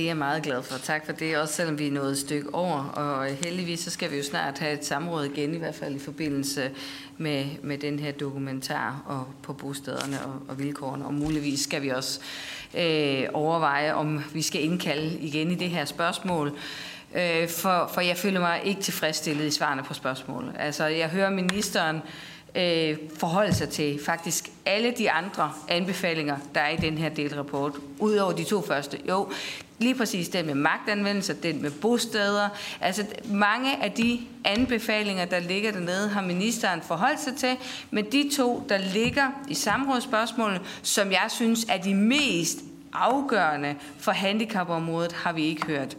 [0.01, 0.79] Det er jeg meget glad for.
[0.79, 2.85] Tak for det, også selvom vi er nået et stykke over.
[2.85, 5.99] Og heldigvis så skal vi jo snart have et samråd igen, i hvert fald i
[5.99, 6.71] forbindelse
[7.19, 11.05] med, med den her dokumentar og på bostederne og, og vilkårene.
[11.05, 12.21] Og muligvis skal vi også
[12.79, 16.53] øh, overveje, om vi skal indkalde igen i det her spørgsmål.
[17.15, 20.53] Øh, for, for jeg føler mig ikke tilfredsstillet i svarene på spørgsmål.
[20.59, 22.03] Altså, jeg hører ministeren øh,
[22.55, 27.73] Øh, forholde sig til faktisk alle de andre anbefalinger, der er i den her delrapport,
[27.99, 28.99] udover de to første.
[29.09, 29.33] Jo,
[29.79, 32.49] lige præcis den med magtanvendelse, den med bosteder.
[32.81, 37.57] Altså mange af de anbefalinger, der ligger dernede, har ministeren forholdt sig til,
[37.91, 42.59] men de to, der ligger i samrådsspørgsmålet, som jeg synes er de mest
[42.93, 45.97] afgørende for handicapområdet, har vi ikke hørt.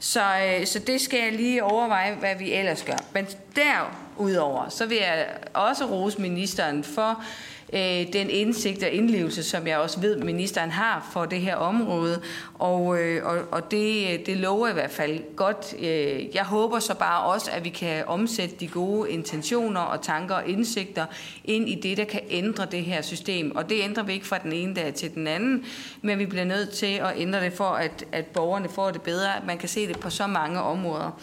[0.00, 2.98] Så, øh, så det skal jeg lige overveje, hvad vi ellers gør.
[3.14, 3.26] Men
[3.56, 4.68] der udover.
[4.68, 7.24] så vil jeg også rose ministeren for
[7.72, 12.20] øh, den indsigt og indlevelse, som jeg også ved, ministeren har for det her område.
[12.54, 15.74] Og, øh, og, og det, det lover i hvert fald godt.
[15.78, 20.34] Øh, jeg håber så bare også, at vi kan omsætte de gode intentioner og tanker
[20.34, 21.06] og indsigter
[21.44, 23.56] ind i det, der kan ændre det her system.
[23.56, 25.64] Og det ændrer vi ikke fra den ene dag til den anden,
[26.02, 29.30] men vi bliver nødt til at ændre det for, at, at borgerne får det bedre.
[29.46, 31.20] Man kan se det på så mange områder.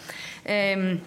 [0.50, 0.98] Øh,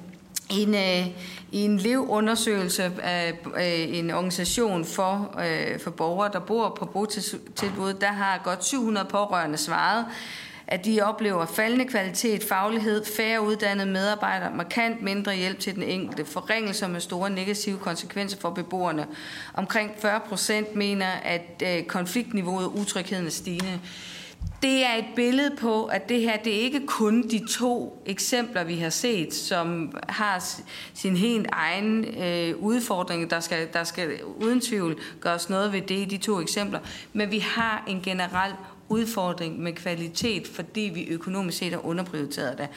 [0.49, 1.07] en, øh,
[1.51, 7.93] i en levundersøgelse af øh, en organisation for, øh, for borgere, der bor på botilbud,
[7.93, 10.05] der har godt 700 pårørende svaret,
[10.67, 16.25] at de oplever faldende kvalitet, faglighed, færre uddannede medarbejdere, markant mindre hjælp til den enkelte,
[16.25, 19.05] forringelser med store negative konsekvenser for beboerne.
[19.53, 23.79] Omkring 40 procent mener, at øh, konfliktniveauet og utrygheden er stigende
[24.63, 28.63] det er et billede på, at det her det er ikke kun de to eksempler,
[28.63, 30.45] vi har set, som har
[30.93, 33.29] sin helt egen øh, udfordring.
[33.29, 36.79] Der skal, der skal uden tvivl gøres noget ved det i de to eksempler.
[37.13, 38.53] Men vi har en generel
[38.89, 42.67] udfordring med kvalitet, fordi vi økonomisk set har underprioriteret det.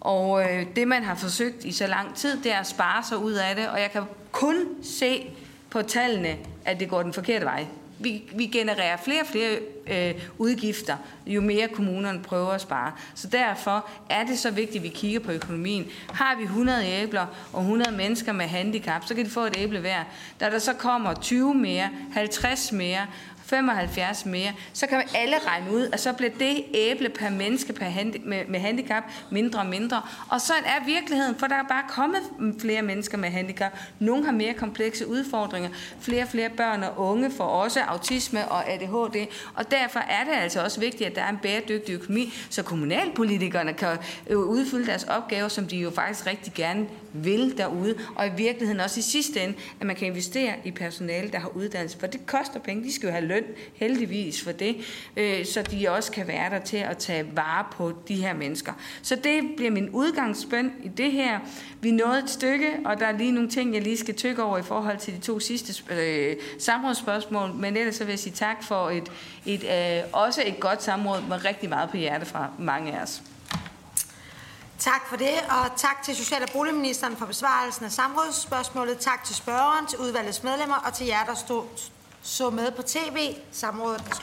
[0.00, 3.18] Og øh, det, man har forsøgt i så lang tid, det er at spare sig
[3.18, 3.68] ud af det.
[3.68, 4.02] Og jeg kan
[4.32, 5.30] kun se
[5.70, 7.66] på tallene, at det går den forkerte vej
[7.98, 12.92] vi, vi genererer flere og flere øh, udgifter, jo mere kommunerne prøver at spare.
[13.14, 15.86] Så derfor er det så vigtigt, at vi kigger på økonomien.
[16.12, 19.80] Har vi 100 æbler og 100 mennesker med handicap, så kan de få et æble
[19.80, 20.04] hver.
[20.40, 23.06] Da der så kommer 20 mere, 50 mere,
[23.46, 27.86] 75 mere, så kan alle regne ud, at så bliver det æble per menneske per
[27.86, 30.02] handi- med, med handicap mindre og mindre.
[30.28, 32.20] Og sådan er virkeligheden, for der er bare kommet
[32.60, 33.72] flere mennesker med handicap.
[33.98, 35.70] Nogle har mere komplekse udfordringer.
[36.00, 39.26] Flere og flere børn og unge får også autisme og ADHD.
[39.54, 43.72] Og derfor er det altså også vigtigt, at der er en bæredygtig økonomi, så kommunalpolitikerne
[43.72, 43.98] kan
[44.30, 46.86] udfylde deres opgaver, som de jo faktisk rigtig gerne
[47.24, 47.94] vil derude.
[48.14, 51.48] Og i virkeligheden også i sidste ende, at man kan investere i personale, der har
[51.48, 51.98] uddannelse.
[51.98, 52.84] For det koster penge.
[52.84, 53.44] De skal jo have løn,
[53.74, 54.76] heldigvis for det.
[55.16, 58.72] Øh, så de også kan være der til at tage vare på de her mennesker.
[59.02, 61.38] Så det bliver min udgangsbøn i det her.
[61.80, 64.58] Vi nåede et stykke, og der er lige nogle ting, jeg lige skal tykke over
[64.58, 67.54] i forhold til de to sidste øh, samrådsspørgsmål.
[67.54, 69.12] Men ellers så vil jeg sige tak for et,
[69.46, 73.22] et øh, også et godt samråd med rigtig meget på hjerte fra mange af os.
[74.78, 78.98] Tak for det, og tak til Social- og Boligministeren for besvarelsen af samrådsspørgsmålet.
[78.98, 81.64] Tak til spørgeren, til udvalgets medlemmer og til jer, der stod,
[82.22, 83.36] så med på tv.
[83.52, 84.22] Samrådet er slut.